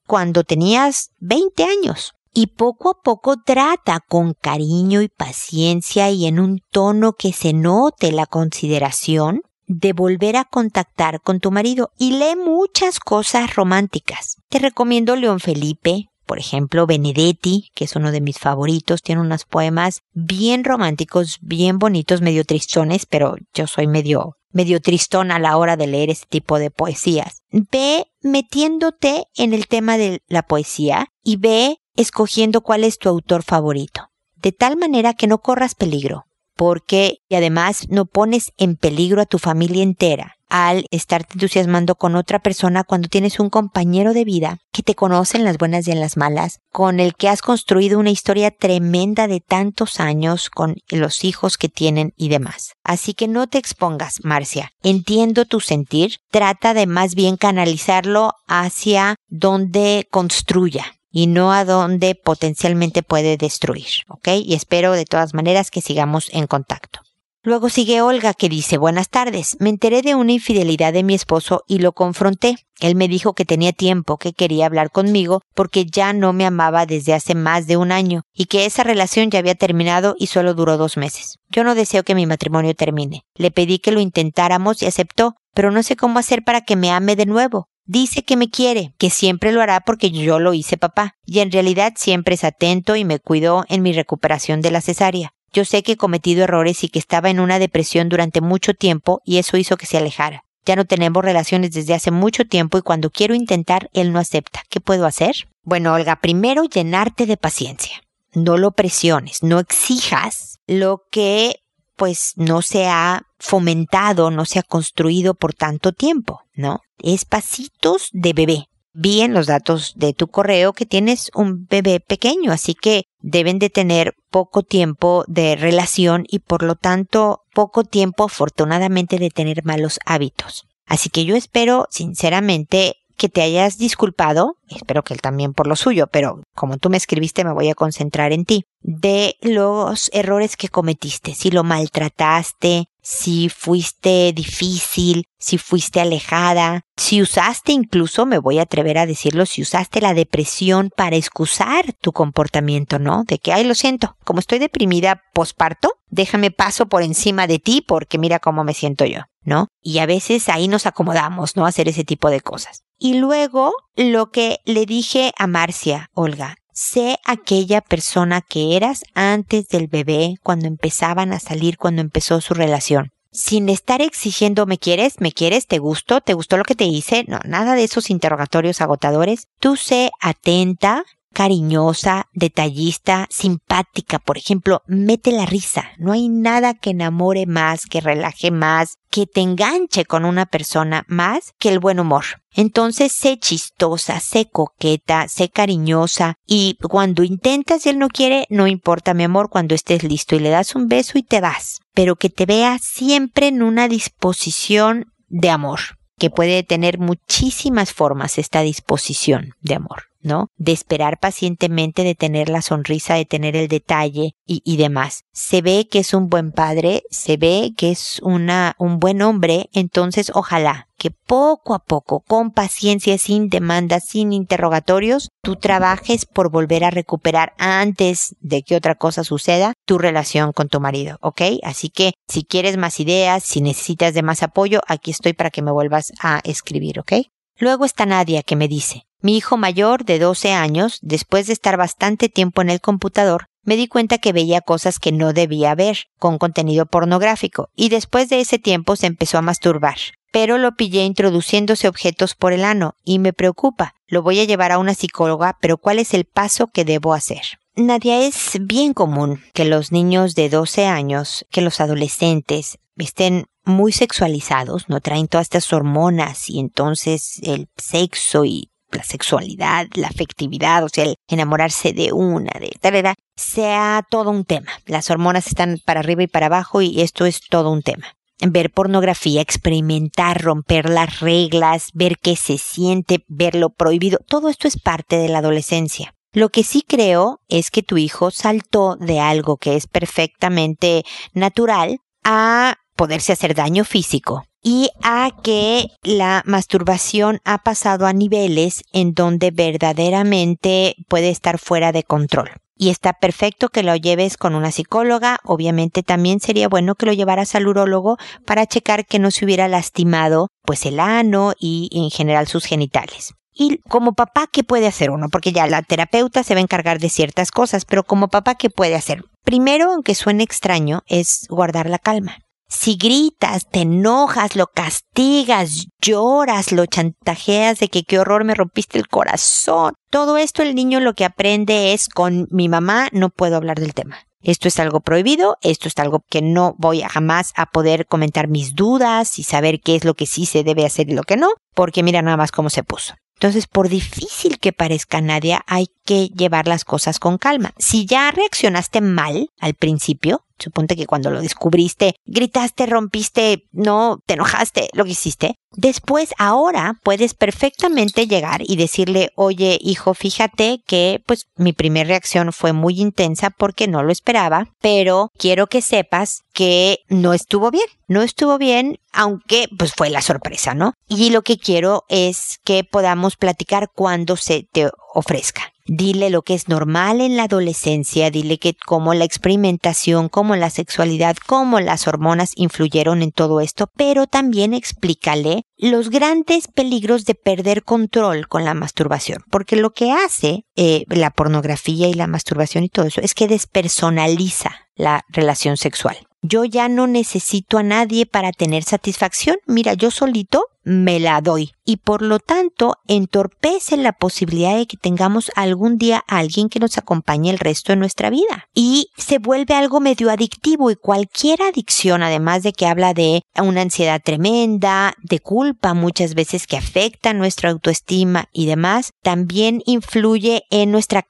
cuando 0.08 0.44
tenías 0.44 1.12
20 1.20 1.63
años. 1.63 2.13
Y 2.34 2.48
poco 2.48 2.89
a 2.89 3.01
poco 3.01 3.38
trata 3.38 4.00
con 4.00 4.34
cariño 4.34 5.01
y 5.01 5.08
paciencia 5.08 6.10
y 6.10 6.25
en 6.25 6.39
un 6.39 6.62
tono 6.72 7.13
que 7.13 7.34
se 7.34 7.53
note 7.53 8.12
la 8.12 8.25
consideración 8.25 9.41
de 9.68 9.94
volver 9.94 10.36
a 10.36 10.46
contactar 10.46 11.22
con 11.22 11.39
tu 11.39 11.51
marido 11.51 11.91
y 11.98 12.13
lee 12.13 12.36
muchas 12.36 13.00
cosas 13.00 13.56
románticas. 13.56 14.38
Te 14.50 14.58
recomiendo 14.58 15.15
León 15.15 15.39
Felipe, 15.39 16.09
por 16.29 16.38
ejemplo, 16.38 16.86
Benedetti, 16.86 17.71
que 17.74 17.86
es 17.86 17.95
uno 17.95 18.12
de 18.12 18.21
mis 18.21 18.38
favoritos, 18.38 19.01
tiene 19.01 19.19
unos 19.19 19.45
poemas 19.45 20.03
bien 20.13 20.63
románticos, 20.63 21.39
bien 21.41 21.79
bonitos, 21.79 22.21
medio 22.21 22.45
tristones, 22.45 23.07
pero 23.07 23.38
yo 23.55 23.65
soy 23.65 23.88
medio 23.88 24.36
medio 24.51 24.79
tristón 24.79 25.31
a 25.31 25.39
la 25.39 25.57
hora 25.57 25.75
de 25.75 25.88
leer 25.88 26.12
este 26.12 26.27
tipo 26.27 26.59
de 26.59 26.69
poesías. 26.69 27.41
Ve 27.50 28.05
metiéndote 28.21 29.25
en 29.38 29.55
el 29.55 29.67
tema 29.67 29.98
de 29.98 30.21
la 30.27 30.43
poesía 30.43 31.07
y 31.24 31.38
ve 31.38 31.79
escogiendo 31.95 32.62
cuál 32.62 32.83
es 32.83 33.00
tu 33.00 33.09
autor 33.09 33.41
favorito, 33.41 34.12
de 34.36 34.51
tal 34.51 34.77
manera 34.77 35.15
que 35.15 35.25
no 35.25 35.39
corras 35.39 35.74
peligro 35.74 36.27
porque 36.60 37.19
y 37.30 37.36
además 37.36 37.88
no 37.88 38.06
pones 38.06 38.52
en 38.58 38.76
peligro 38.76 39.22
a 39.22 39.26
tu 39.26 39.39
familia 39.39 39.82
entera 39.82 40.36
al 40.50 40.88
estarte 40.91 41.36
entusiasmando 41.36 41.95
con 41.95 42.17
otra 42.17 42.39
persona 42.39 42.84
cuando 42.84 43.08
tienes 43.08 43.39
un 43.39 43.50
compañero 43.50 44.13
de 44.13 44.26
vida 44.26 44.58
que 44.74 44.84
te 44.84 44.93
conoce 44.93 45.38
en 45.38 45.45
las 45.45 45.58
buenas 45.58 45.88
y 45.88 45.91
en 45.91 46.02
las 46.02 46.17
malas, 46.17 46.60
con 46.72 47.00
el 47.00 47.13
que 47.13 47.30
has 47.30 47.41
construido 47.41 47.98
una 47.98 48.10
historia 48.10 48.52
tremenda 48.52 49.28
de 49.28 49.39
tantos 49.39 50.02
años 50.02 50.50
con 50.50 50.76
los 50.89 51.24
hijos 51.24 51.58
que 51.58 51.69
tienen 51.69 52.12
y 52.17 52.28
demás. 52.28 52.74
Así 52.84 53.13
que 53.13 53.30
no 53.30 53.48
te 53.48 53.58
expongas, 53.58 54.19
Marcia. 54.24 54.72
Entiendo 54.84 55.45
tu 55.45 55.62
sentir, 55.62 56.17
trata 56.30 56.74
de 56.74 56.88
más 56.88 57.15
bien 57.15 57.38
canalizarlo 57.38 58.34
hacia 58.48 59.15
donde 59.30 60.08
construya 60.12 60.98
y 61.12 61.28
no 61.28 61.52
a 61.52 61.65
donde 61.65 62.15
potencialmente 62.15 63.04
puede 63.04 63.38
destruir, 63.38 63.88
¿ok? 64.08 64.30
Y 64.43 64.54
espero 64.54 64.93
de 64.93 65.06
todas 65.06 65.34
maneras 65.34 65.72
que 65.72 65.82
sigamos 65.82 66.30
en 66.34 66.48
contacto. 66.48 67.00
Luego 67.41 67.69
sigue 67.69 68.02
Olga 68.02 68.34
que 68.34 68.50
dice, 68.50 68.78
buenas 68.78 69.10
tardes, 69.10 69.56
me 69.62 69.69
enteré 69.69 70.02
de 70.02 70.13
una 70.13 70.34
infidelidad 70.34 70.91
de 70.91 71.04
mi 71.04 71.13
esposo 71.13 71.63
y 71.67 71.80
lo 71.80 71.93
confronté. 71.93 72.58
Él 72.82 72.95
me 72.95 73.08
dijo 73.08 73.32
que 73.32 73.45
tenía 73.45 73.72
tiempo, 73.72 74.17
que 74.17 74.34
quería 74.34 74.65
hablar 74.65 74.91
conmigo 74.91 75.41
porque 75.56 75.86
ya 75.86 76.12
no 76.12 76.34
me 76.34 76.45
amaba 76.45 76.86
desde 76.86 77.13
hace 77.13 77.36
más 77.36 77.65
de 77.65 77.78
un 77.78 77.93
año 77.93 78.24
y 78.34 78.48
que 78.48 78.65
esa 78.65 78.84
relación 78.84 79.32
ya 79.32 79.39
había 79.39 79.56
terminado 79.56 80.15
y 80.19 80.28
solo 80.28 80.54
duró 80.54 80.76
dos 80.76 80.98
meses. 80.98 81.38
Yo 81.50 81.63
no 81.63 81.76
deseo 81.76 82.04
que 82.04 82.13
mi 82.13 82.26
matrimonio 82.26 82.76
termine. 82.76 83.24
Le 83.36 83.52
pedí 83.52 83.80
que 83.80 83.93
lo 83.93 84.02
intentáramos 84.02 84.82
y 84.82 84.88
aceptó, 84.88 85.36
pero 85.54 85.72
no 85.72 85.82
sé 85.82 85.95
cómo 85.95 86.19
hacer 86.19 86.43
para 86.43 86.62
que 86.62 86.76
me 86.76 86.91
ame 86.91 87.15
de 87.15 87.26
nuevo. 87.26 87.69
Dice 87.91 88.21
que 88.21 88.38
me 88.38 88.52
quiere, 88.52 88.93
que 88.99 89.10
siempre 89.10 89.52
lo 89.52 89.63
hará 89.63 89.80
porque 89.80 90.12
yo 90.12 90.38
lo 90.38 90.54
hice 90.54 90.78
papá, 90.78 91.15
y 91.25 91.39
en 91.39 91.52
realidad 91.52 91.93
siempre 91.95 92.36
es 92.36 92.43
atento 92.43 92.95
y 92.95 93.04
me 93.04 93.17
cuidó 93.17 93.65
en 93.67 93.82
mi 93.82 93.93
recuperación 93.93 94.62
de 94.62 94.69
la 94.69 94.80
cesárea. 94.80 95.34
Yo 95.54 95.65
sé 95.65 95.82
que 95.82 95.93
he 95.93 95.97
cometido 95.97 96.43
errores 96.43 96.84
y 96.84 96.89
que 96.89 96.99
estaba 96.99 97.32
en 97.32 97.39
una 97.39 97.58
depresión 97.58 98.08
durante 98.08 98.41
mucho 98.41 98.75
tiempo 98.75 99.23
y 99.25 99.39
eso 99.39 99.58
hizo 99.58 99.75
que 99.75 99.88
se 99.88 99.97
alejara. 99.97 100.43
Ya 100.67 100.75
no 100.75 100.86
tenemos 100.86 101.25
relaciones 101.25 101.71
desde 101.71 101.95
hace 101.95 102.12
mucho 102.12 102.45
tiempo 102.45 102.78
y 102.78 102.84
cuando 102.84 103.10
quiero 103.10 103.34
intentar, 103.34 103.89
él 103.93 104.13
no 104.13 104.19
acepta. 104.19 104.62
¿Qué 104.69 104.80
puedo 104.80 105.08
hacer? 105.08 105.49
Bueno, 105.63 105.91
Olga, 105.95 106.17
primero 106.17 106.65
llenarte 106.65 107.25
de 107.25 107.38
paciencia. 107.38 108.04
No 108.36 108.58
lo 108.58 108.69
presiones, 108.69 109.41
no 109.41 109.58
exijas 109.58 110.60
lo 110.67 111.06
que 111.10 111.63
pues 111.99 112.31
no 112.38 112.62
se 112.62 112.88
ha 112.88 113.23
fomentado, 113.39 114.31
no 114.31 114.45
se 114.45 114.57
ha 114.57 114.63
construido 114.63 115.33
por 115.33 115.53
tanto 115.53 115.91
tiempo, 115.91 116.39
¿no? 116.53 116.79
Es 116.97 117.25
pasitos 117.25 118.07
de 118.13 118.31
bebé. 118.31 118.65
Vi 118.93 119.19
en 119.19 119.33
los 119.33 119.47
datos 119.47 119.93
de 119.97 120.13
tu 120.13 120.29
correo 120.29 120.71
que 120.71 120.85
tienes 120.85 121.29
un 121.35 121.65
bebé 121.69 121.99
pequeño, 121.99 122.53
así 122.53 122.73
que 122.73 123.03
deben 123.19 123.59
de 123.59 123.69
tener 123.69 124.13
poco 124.31 124.63
tiempo 124.63 125.25
de 125.27 125.57
relación 125.57 126.23
y 126.29 126.39
por 126.39 126.63
lo 126.63 126.75
tanto 126.75 127.41
poco 127.53 127.83
tiempo 127.83 128.23
afortunadamente 128.23 129.17
de 129.17 129.29
tener 129.29 129.65
malos 129.65 129.99
hábitos. 130.05 130.63
Así 130.85 131.09
que 131.09 131.25
yo 131.25 131.35
espero 131.35 131.85
sinceramente 131.91 132.95
que 133.19 133.29
te 133.29 133.41
hayas 133.43 133.77
disculpado, 133.77 134.55
espero 134.69 135.03
que 135.03 135.13
él 135.13 135.21
también 135.21 135.53
por 135.53 135.67
lo 135.67 135.75
suyo, 135.75 136.08
pero 136.08 136.41
como 136.55 136.77
tú 136.77 136.89
me 136.89 136.97
escribiste 136.97 137.43
me 137.43 137.53
voy 137.53 137.69
a 137.69 137.75
concentrar 137.75 138.32
en 138.32 138.45
ti, 138.45 138.63
de 138.82 139.36
los 139.41 140.10
errores 140.13 140.55
que 140.55 140.69
cometiste, 140.69 141.36
si 141.36 141.51
lo 141.51 141.63
maltrataste, 141.63 142.86
si 143.10 143.50
fuiste 143.50 144.32
difícil, 144.34 145.26
si 145.39 145.58
fuiste 145.58 146.00
alejada, 146.00 146.82
si 146.95 147.24
usaste 147.24 147.72
incluso, 147.72 148.28
me 148.28 148.38
voy 148.38 148.60
a 148.60 148.63
atrever 148.63 149.00
a 149.00 149.08
decirlo, 149.08 149.48
si 149.48 149.63
usaste 149.63 150.00
la 150.00 150.13
depresión 150.13 150.91
para 150.95 151.15
excusar 151.15 151.93
tu 151.93 152.12
comportamiento, 152.12 153.00
¿no? 153.00 153.24
De 153.24 153.39
que, 153.39 153.52
ay, 153.52 153.63
lo 153.63 153.74
siento, 153.74 154.15
como 154.26 154.39
estoy 154.39 154.60
deprimida 154.60 155.24
posparto, 155.34 155.93
déjame 156.06 156.52
paso 156.52 156.86
por 156.86 157.02
encima 157.02 157.48
de 157.48 157.58
ti 157.58 157.82
porque 157.82 158.19
mira 158.19 158.38
cómo 158.38 158.63
me 158.63 158.76
siento 158.76 159.06
yo, 159.06 159.22
¿no? 159.41 159.69
Y 159.82 159.98
a 159.98 160.06
veces 160.06 160.48
ahí 160.48 160.67
nos 160.67 160.86
acomodamos, 160.86 161.56
¿no? 161.56 161.65
A 161.65 161.69
hacer 161.69 161.88
ese 161.88 162.04
tipo 162.04 162.30
de 162.30 162.41
cosas. 162.41 162.84
Y 163.00 163.15
luego 163.15 163.74
lo 163.95 164.30
que 164.30 164.60
le 164.65 164.86
dije 164.86 165.32
a 165.36 165.48
Marcia, 165.48 166.12
Olga, 166.13 166.58
sé 166.80 167.20
aquella 167.26 167.82
persona 167.82 168.42
que 168.42 168.78
eras 168.78 169.04
antes 169.13 169.68
del 169.68 169.88
bebé, 169.88 170.36
cuando 170.42 170.68
empezaban 170.68 171.34
a 171.34 171.39
salir, 171.39 171.78
cuando 171.78 172.02
empezó 172.02 172.39
su 172.39 172.54
relación. 172.54 173.12
Sin 173.32 173.68
estar 173.68 174.02
exigiendo 174.02 174.65
me 174.65 174.78
quieres, 174.78 175.20
me 175.20 175.34
quieres, 175.34 175.68
te 175.68 175.78
gustó, 175.78 176.22
te 176.22 176.34
gustó 176.34 176.58
lo 176.58 176.63
que 176.63 176.76
te 176.76 176.86
hice, 176.86 177.26
no, 177.28 177.39
nada 177.44 177.76
de 177.76 177.84
esos 177.84 178.10
interrogatorios 178.10 178.80
agotadores. 178.80 179.48
Tú 179.60 179.76
sé 179.76 180.10
atenta, 180.22 181.04
cariñosa, 181.39 182.28
detallista, 182.34 183.25
simpática, 183.30 184.19
por 184.19 184.38
ejemplo, 184.38 184.82
mete 184.88 185.32
la 185.32 185.45
risa. 185.45 185.86
No 185.97 186.12
hay 186.12 186.28
nada 186.28 186.73
que 186.73 186.89
enamore 186.89 187.45
más, 187.45 187.86
que 187.86 188.02
relaje 188.02 188.52
más, 188.52 188.97
que 189.10 189.25
te 189.25 189.39
enganche 189.39 190.04
con 190.04 190.25
una 190.25 190.47
persona 190.47 191.06
más 191.08 191.54
que 191.58 191.69
el 191.69 191.80
buen 191.80 192.02
humor. 192.02 192.25
Entonces 192.54 193.13
sé 193.13 193.39
chistosa, 193.39 194.19
sé 194.19 194.49
coqueta, 194.52 195.30
sé 195.30 195.47
cariñosa 195.47 196.36
y 196.45 196.75
cuando 196.82 197.23
intentas 197.23 197.86
y 197.86 197.91
él 197.91 197.99
no 197.99 198.10
quiere, 198.10 198.45
no 198.49 198.67
importa 198.67 199.13
mi 199.13 199.23
amor, 199.23 199.49
cuando 199.49 199.75
estés 199.75 200.04
listo 200.04 200.36
y 200.36 200.39
le 200.39 200.49
das 200.49 200.75
un 200.75 200.89
beso 200.89 201.17
y 201.17 201.23
te 201.23 201.39
vas, 201.39 201.80
pero 201.93 202.17
que 202.17 202.30
te 202.30 202.45
vea 202.45 202.80
siempre 202.82 203.47
en 203.47 203.63
una 203.63 203.88
disposición 203.88 205.13
de 205.30 205.52
amor 205.52 205.80
que 206.17 206.30
puede 206.30 206.63
tener 206.63 206.99
muchísimas 206.99 207.93
formas 207.93 208.38
esta 208.38 208.60
disposición 208.60 209.52
de 209.62 209.75
amor. 209.75 210.09
¿No? 210.21 210.47
De 210.58 210.71
esperar 210.71 211.19
pacientemente, 211.19 212.03
de 212.03 212.15
tener 212.15 212.49
la 212.49 212.62
sonrisa, 212.62 213.15
de 213.15 213.25
tener 213.25 213.55
el 213.55 213.67
detalle 213.67 214.34
y, 214.45 214.62
y, 214.63 214.77
demás. 214.77 215.23
Se 215.32 215.62
ve 215.62 215.88
que 215.89 215.99
es 215.99 216.13
un 216.13 216.29
buen 216.29 216.51
padre, 216.51 217.03
se 217.10 217.38
ve 217.38 217.71
que 217.77 217.91
es 217.91 218.19
una, 218.23 218.75
un 218.79 218.99
buen 218.99 219.21
hombre, 219.21 219.69
entonces 219.73 220.32
ojalá 220.34 220.89
que 220.99 221.12
poco 221.12 221.73
a 221.73 221.79
poco, 221.79 222.19
con 222.19 222.51
paciencia, 222.51 223.17
sin 223.17 223.47
demandas, 223.49 224.03
sin 224.05 224.34
interrogatorios, 224.34 225.29
tú 225.41 225.55
trabajes 225.55 226.25
por 226.25 226.51
volver 226.51 226.84
a 226.84 226.91
recuperar 226.91 227.53
antes 227.58 228.36
de 228.41 228.62
que 228.62 228.75
otra 228.75 228.95
cosa 228.95 229.23
suceda 229.23 229.73
tu 229.86 229.97
relación 229.97 230.51
con 230.51 230.67
tu 230.67 230.79
marido, 230.79 231.17
¿ok? 231.21 231.41
Así 231.63 231.89
que 231.89 232.13
si 232.27 232.43
quieres 232.43 232.77
más 232.77 232.99
ideas, 232.99 233.43
si 233.43 233.62
necesitas 233.62 234.13
de 234.13 234.21
más 234.21 234.43
apoyo, 234.43 234.82
aquí 234.88 235.10
estoy 235.10 235.34
para 235.34 235.49
que 235.49 235.62
me 235.62 235.71
vuelvas 235.71 236.12
a 236.21 236.41
escribir, 236.43 236.99
¿ok? 236.99 237.13
Luego 237.58 237.86
está 237.86 238.05
Nadia 238.05 238.43
que 238.43 238.55
me 238.55 238.67
dice, 238.67 239.03
mi 239.21 239.36
hijo 239.38 239.58
mayor, 239.58 240.05
de 240.05 240.19
12 240.19 240.53
años, 240.53 240.99
después 241.01 241.47
de 241.47 241.53
estar 241.53 241.77
bastante 241.77 242.29
tiempo 242.29 242.62
en 242.62 242.69
el 242.69 242.82
computador, 242.82 243.47
me 243.63 243.75
di 243.75 243.88
cuenta 243.88 244.17
que 244.17 244.34
veía 244.34 244.62
cosas 244.62 244.99
que 244.99 245.12
no 245.12 245.34
debía 245.34 245.75
ver, 245.75 246.05
con 246.17 246.38
contenido 246.38 246.86
pornográfico, 246.86 247.69
y 247.75 247.89
después 247.89 248.29
de 248.29 248.39
ese 248.39 248.60
tiempo 248.60 248.95
se 248.95 249.08
empezó 249.08 249.38
a 249.38 249.41
masturbar. 249.41 249.97
Pero 250.32 250.58
lo 250.58 250.75
pillé 250.75 251.03
introduciéndose 251.03 251.88
objetos 251.88 252.36
por 252.36 252.53
el 252.53 252.63
ano, 252.63 252.95
y 253.03 253.19
me 253.19 253.34
preocupa. 253.34 253.93
Lo 254.08 254.21
voy 254.21 254.39
a 254.39 254.45
llevar 254.45 254.71
a 254.71 254.79
una 254.79 254.93
psicóloga, 254.93 255.58
pero 255.62 255.77
¿cuál 255.77 255.99
es 255.99 256.13
el 256.13 256.25
paso 256.25 256.67
que 256.67 256.86
debo 256.86 257.13
hacer? 257.13 257.41
Nadia, 257.75 258.21
es 258.21 258.58
bien 258.62 258.93
común 258.93 259.41
que 259.53 259.65
los 259.65 259.91
niños 259.91 260.36
de 260.36 260.49
12 260.49 260.86
años, 260.86 261.45
que 261.51 261.62
los 261.62 261.79
adolescentes, 261.79 262.77
estén 262.97 263.45
muy 263.65 263.91
sexualizados, 263.91 264.89
no 264.89 264.99
traen 264.99 265.27
todas 265.27 265.45
estas 265.45 265.71
hormonas 265.71 266.49
y 266.49 266.60
entonces 266.60 267.39
el 267.43 267.69
sexo 267.77 268.45
y 268.45 268.68
la 268.91 269.04
sexualidad, 269.04 269.88
la 269.93 270.08
afectividad, 270.08 270.84
o 270.84 270.89
sea, 270.89 271.06
el 271.06 271.15
enamorarse 271.28 271.93
de 271.93 272.12
una, 272.12 272.52
de 272.60 272.71
tal, 272.80 273.15
sea 273.36 274.06
todo 274.10 274.32
un 274.32 274.45
tema. 274.45 274.71
Las 274.86 275.10
hormonas 275.10 275.47
están 275.47 275.80
para 275.86 275.99
arriba 276.02 276.23
y 276.23 276.28
para 276.28 276.47
abajo 276.47 276.82
y 276.82 277.02
esto 277.02 277.25
es 277.25 277.41
todo 277.41 277.71
un 277.71 277.82
tema. 277.82 278.13
Ver 278.41 278.71
pornografía, 278.71 279.41
experimentar, 279.41 280.41
romper 280.41 280.89
las 280.89 281.19
reglas, 281.19 281.89
ver 281.93 282.17
qué 282.17 282.36
se 282.36 282.58
siente, 282.58 283.25
ver 283.28 283.56
lo 283.56 283.69
prohibido, 283.69 284.19
todo 284.28 284.49
esto 284.49 284.67
es 284.67 284.80
parte 284.80 285.17
de 285.17 285.30
la 285.30 285.39
adolescencia. 285.39 286.13
Lo 286.32 286.49
que 286.49 286.63
sí 286.63 286.84
creo 286.88 287.41
es 287.49 287.71
que 287.71 287.84
tu 287.84 287.97
hijo 287.97 288.32
saltó 288.32 288.95
de 288.95 289.19
algo 289.19 289.58
que 289.58 289.75
es 289.75 289.88
perfectamente 289.88 291.04
natural 291.34 291.99
a 292.23 292.75
poderse 292.95 293.34
hacer 293.34 293.56
daño 293.56 293.84
físico 293.84 294.45
y 294.62 294.89
a 295.04 295.32
que 295.43 295.88
la 296.04 296.43
masturbación 296.45 297.39
ha 297.45 297.60
pasado 297.60 298.06
a 298.06 298.13
niveles 298.13 298.84
en 298.91 299.13
donde 299.13 299.52
verdaderamente 299.52 300.95
puede 301.08 301.30
estar 301.30 301.60
fuera 301.60 301.91
de 301.91 302.04
control. 302.04 302.50
Y 302.82 302.89
está 302.89 303.12
perfecto 303.12 303.67
que 303.67 303.84
lo 303.84 303.93
lleves 303.98 304.38
con 304.38 304.56
una 304.56 304.72
psicóloga. 304.72 305.39
Obviamente 305.43 306.02
también 306.02 306.39
sería 306.39 306.69
bueno 306.69 306.95
que 306.95 307.06
lo 307.06 307.12
llevaras 307.12 307.54
al 307.56 307.67
urólogo 307.67 308.17
para 308.45 308.65
checar 308.65 309.06
que 309.06 309.19
no 309.19 309.32
se 309.32 309.43
hubiera 309.43 309.67
lastimado 309.67 310.48
pues 310.63 310.86
el 310.86 311.02
ano 311.02 311.52
y 311.60 311.89
en 311.91 312.10
general 312.10 312.48
sus 312.48 312.63
genitales. 312.63 313.34
Y 313.54 313.80
como 313.89 314.13
papá, 314.13 314.48
¿qué 314.50 314.63
puede 314.63 314.88
hacer 314.88 315.12
uno? 315.12 315.28
Porque 315.30 315.52
ya 315.52 315.67
la 315.67 315.82
terapeuta 315.82 316.43
se 316.43 316.54
va 316.54 316.60
a 316.60 316.63
encargar 316.63 317.00
de 317.00 317.10
ciertas 317.10 317.52
cosas, 317.52 317.84
pero 317.84 318.06
como 318.06 318.30
papá, 318.30 318.56
¿qué 318.56 318.69
puede 318.69 318.95
hacer? 318.95 319.26
Primero, 319.43 319.91
aunque 319.91 320.15
suene 320.15 320.43
extraño, 320.43 321.02
es 321.08 321.48
guardar 321.50 321.89
la 321.89 322.00
calma. 322.00 322.38
Si 322.69 322.95
gritas, 322.95 323.67
te 323.67 323.82
enojas, 323.82 324.55
lo 324.55 324.67
castigas, 324.67 325.88
lloras, 325.99 326.71
lo 326.71 326.86
chantajeas 326.86 327.79
de 327.79 327.89
que 327.89 328.03
qué 328.03 328.19
horror 328.19 328.43
me 328.43 328.53
rompiste 328.53 328.99
el 328.99 329.08
corazón, 329.08 329.93
todo 330.12 330.38
esto 330.38 330.62
el 330.62 330.75
niño 330.75 330.99
lo 330.99 331.13
que 331.15 331.25
aprende 331.25 331.93
es 331.93 332.08
con 332.08 332.47
mi 332.51 332.69
mamá 332.69 333.10
no 333.12 333.29
puedo 333.29 333.58
hablar 333.58 333.79
del 333.79 333.95
tema. 333.95 334.19
Esto 334.41 334.67
es 334.67 334.79
algo 334.79 335.01
prohibido, 335.01 335.58
esto 335.62 335.88
es 335.88 335.97
algo 335.97 336.23
que 336.29 336.41
no 336.41 336.75
voy 336.77 337.01
jamás 337.01 337.51
a 337.55 337.65
poder 337.65 338.05
comentar 338.05 338.47
mis 338.47 338.75
dudas 338.75 339.38
y 339.39 339.43
saber 339.43 339.82
qué 339.82 339.95
es 339.95 340.05
lo 340.05 340.13
que 340.13 340.27
sí 340.27 340.45
se 340.45 340.63
debe 340.63 340.86
hacer 340.86 341.10
y 341.10 341.13
lo 341.13 341.23
que 341.23 341.38
no, 341.38 341.49
porque 341.73 342.03
mira 342.03 342.21
nada 342.21 342.38
más 342.38 342.51
cómo 342.51 342.69
se 342.69 342.84
puso. 342.84 343.15
Entonces, 343.34 343.67
por 343.67 343.89
difícil 343.89 344.60
que 344.60 344.73
parezca 344.73 345.21
Nadia, 345.21 345.63
hay 345.65 345.88
que 346.05 346.27
llevar 346.27 346.67
las 346.67 346.84
cosas 346.84 347.19
con 347.19 347.38
calma. 347.38 347.71
Si 347.77 348.05
ya 348.05 348.32
reaccionaste 348.32 349.01
mal 349.01 349.49
al 349.60 349.75
principio, 349.75 350.43
suponte 350.60 350.95
que 350.95 351.06
cuando 351.06 351.32
lo 351.32 351.41
descubriste, 351.41 352.15
gritaste, 352.26 352.86
rompiste, 352.86 353.63
no, 353.72 354.19
te 354.26 354.36
enojaste, 354.36 354.89
lo 354.93 355.06
que 355.06 355.12
hiciste. 355.12 355.56
Después, 355.72 356.34
ahora 356.39 356.95
puedes 357.04 357.36
perfectamente 357.36 358.28
llegar 358.28 358.62
y 358.65 358.76
decirle, 358.76 359.30
oye, 359.36 359.78
hijo, 359.82 360.13
fíjate 360.15 360.82
que, 360.88 361.22
pues, 361.28 361.45
mi 361.56 361.74
primera 361.74 362.08
reacción 362.08 362.52
fue 362.52 362.74
muy 362.74 363.00
intensa 363.00 363.52
porque 363.52 363.88
no 363.88 364.02
lo 364.02 364.12
esperaba, 364.12 364.67
pero 364.82 365.30
quiero 365.38 365.67
que 365.67 365.82
sepas 365.82 366.41
que 366.54 367.00
no 367.08 367.34
estuvo 367.34 367.69
bien. 367.69 367.86
No 368.08 368.24
estuvo 368.24 368.58
bien, 368.58 368.98
aunque, 369.13 369.67
pues, 369.78 369.93
fue 369.95 370.10
la 370.10 370.24
sorpresa, 370.24 370.74
¿no? 370.74 370.93
Y 371.08 371.30
lo 371.30 371.43
que 371.43 371.58
quiero 371.58 372.04
es 372.10 372.58
que 372.63 372.84
podamos 372.84 373.36
platicar 373.36 373.89
cuando 373.93 374.38
se 374.38 374.65
te 374.72 374.89
ofrezca. 375.13 375.72
Dile 375.91 376.30
lo 376.30 376.43
que 376.43 376.54
es 376.54 376.67
normal 376.67 377.19
en 377.19 377.36
la 377.36 377.45
adolescencia, 377.45 378.30
dile 378.30 378.60
que 378.60 378.75
como 378.75 379.15
la 379.15 379.25
experimentación, 379.25 380.30
como 380.30 380.56
la 380.56 380.69
sexualidad, 380.69 381.36
como 381.47 381.80
las 381.80 382.08
hormonas 382.08 382.52
influyeron 382.56 383.23
en 383.23 383.32
todo 383.32 383.60
esto, 383.60 383.89
pero 383.97 384.28
también 384.28 384.75
explícale 384.75 385.63
los 385.78 386.12
grandes 386.12 386.67
peligros 386.67 387.25
de 387.25 387.34
perder 387.34 387.84
control 387.84 388.47
con 388.47 388.65
la 388.65 388.75
masturbación, 388.75 389.43
porque 389.49 389.78
lo 389.78 389.89
que 389.89 390.12
hace 390.12 390.63
eh, 390.75 391.06
la 391.10 391.32
pornografía 391.32 392.08
y 392.08 392.13
la 392.13 392.28
masturbación 392.28 392.84
y 392.84 392.89
todo 392.89 393.08
eso 393.08 393.21
es 393.21 393.34
que 393.34 393.47
despersonaliza 393.47 394.69
la 394.95 395.23
relación 395.30 395.75
sexual. 395.75 396.17
Yo 396.43 396.65
ya 396.65 396.88
no 396.88 397.08
necesito 397.08 397.80
a 397.80 397.84
nadie 397.84 398.28
para 398.28 398.52
tener 398.52 398.84
satisfacción. 398.84 399.58
Mira, 399.65 399.93
yo 399.93 400.12
solito 400.12 400.67
me 400.84 401.19
la 401.19 401.41
doy 401.41 401.71
y 401.89 401.97
por 401.97 402.21
lo 402.21 402.38
tanto 402.38 402.97
entorpece 403.08 403.97
la 403.97 404.12
posibilidad 404.13 404.78
de 404.78 404.86
que 404.86 404.95
tengamos 404.95 405.49
algún 405.56 405.97
día 405.97 406.23
a 406.28 406.38
alguien 406.38 406.69
que 406.69 406.78
nos 406.78 406.99
acompañe 406.99 407.49
el 407.49 407.58
resto 407.58 407.91
de 407.91 407.95
nuestra 407.95 408.30
vida 408.30 408.67
y 408.75 409.10
se 409.17 409.39
vuelve 409.39 409.73
algo 409.73 409.99
medio 409.99 410.30
adictivo 410.30 410.91
y 410.91 410.95
cualquier 410.95 411.63
adicción 411.63 412.21
además 412.21 412.62
de 412.62 412.73
que 412.73 412.86
habla 412.86 413.15
de 413.15 413.41
una 413.60 413.82
ansiedad 413.82 414.21
tremenda, 414.23 415.15
de 415.23 415.39
culpa 415.39 415.95
muchas 415.95 416.36
veces 416.36 416.67
que 416.67 416.78
afecta 416.78 417.34
nuestra 417.34 417.71
autoestima 417.71 418.49
y 418.54 418.67
demás, 418.67 419.13
también 419.23 419.82
influye 419.88 420.65
en 420.69 420.91
nuestra, 420.91 421.25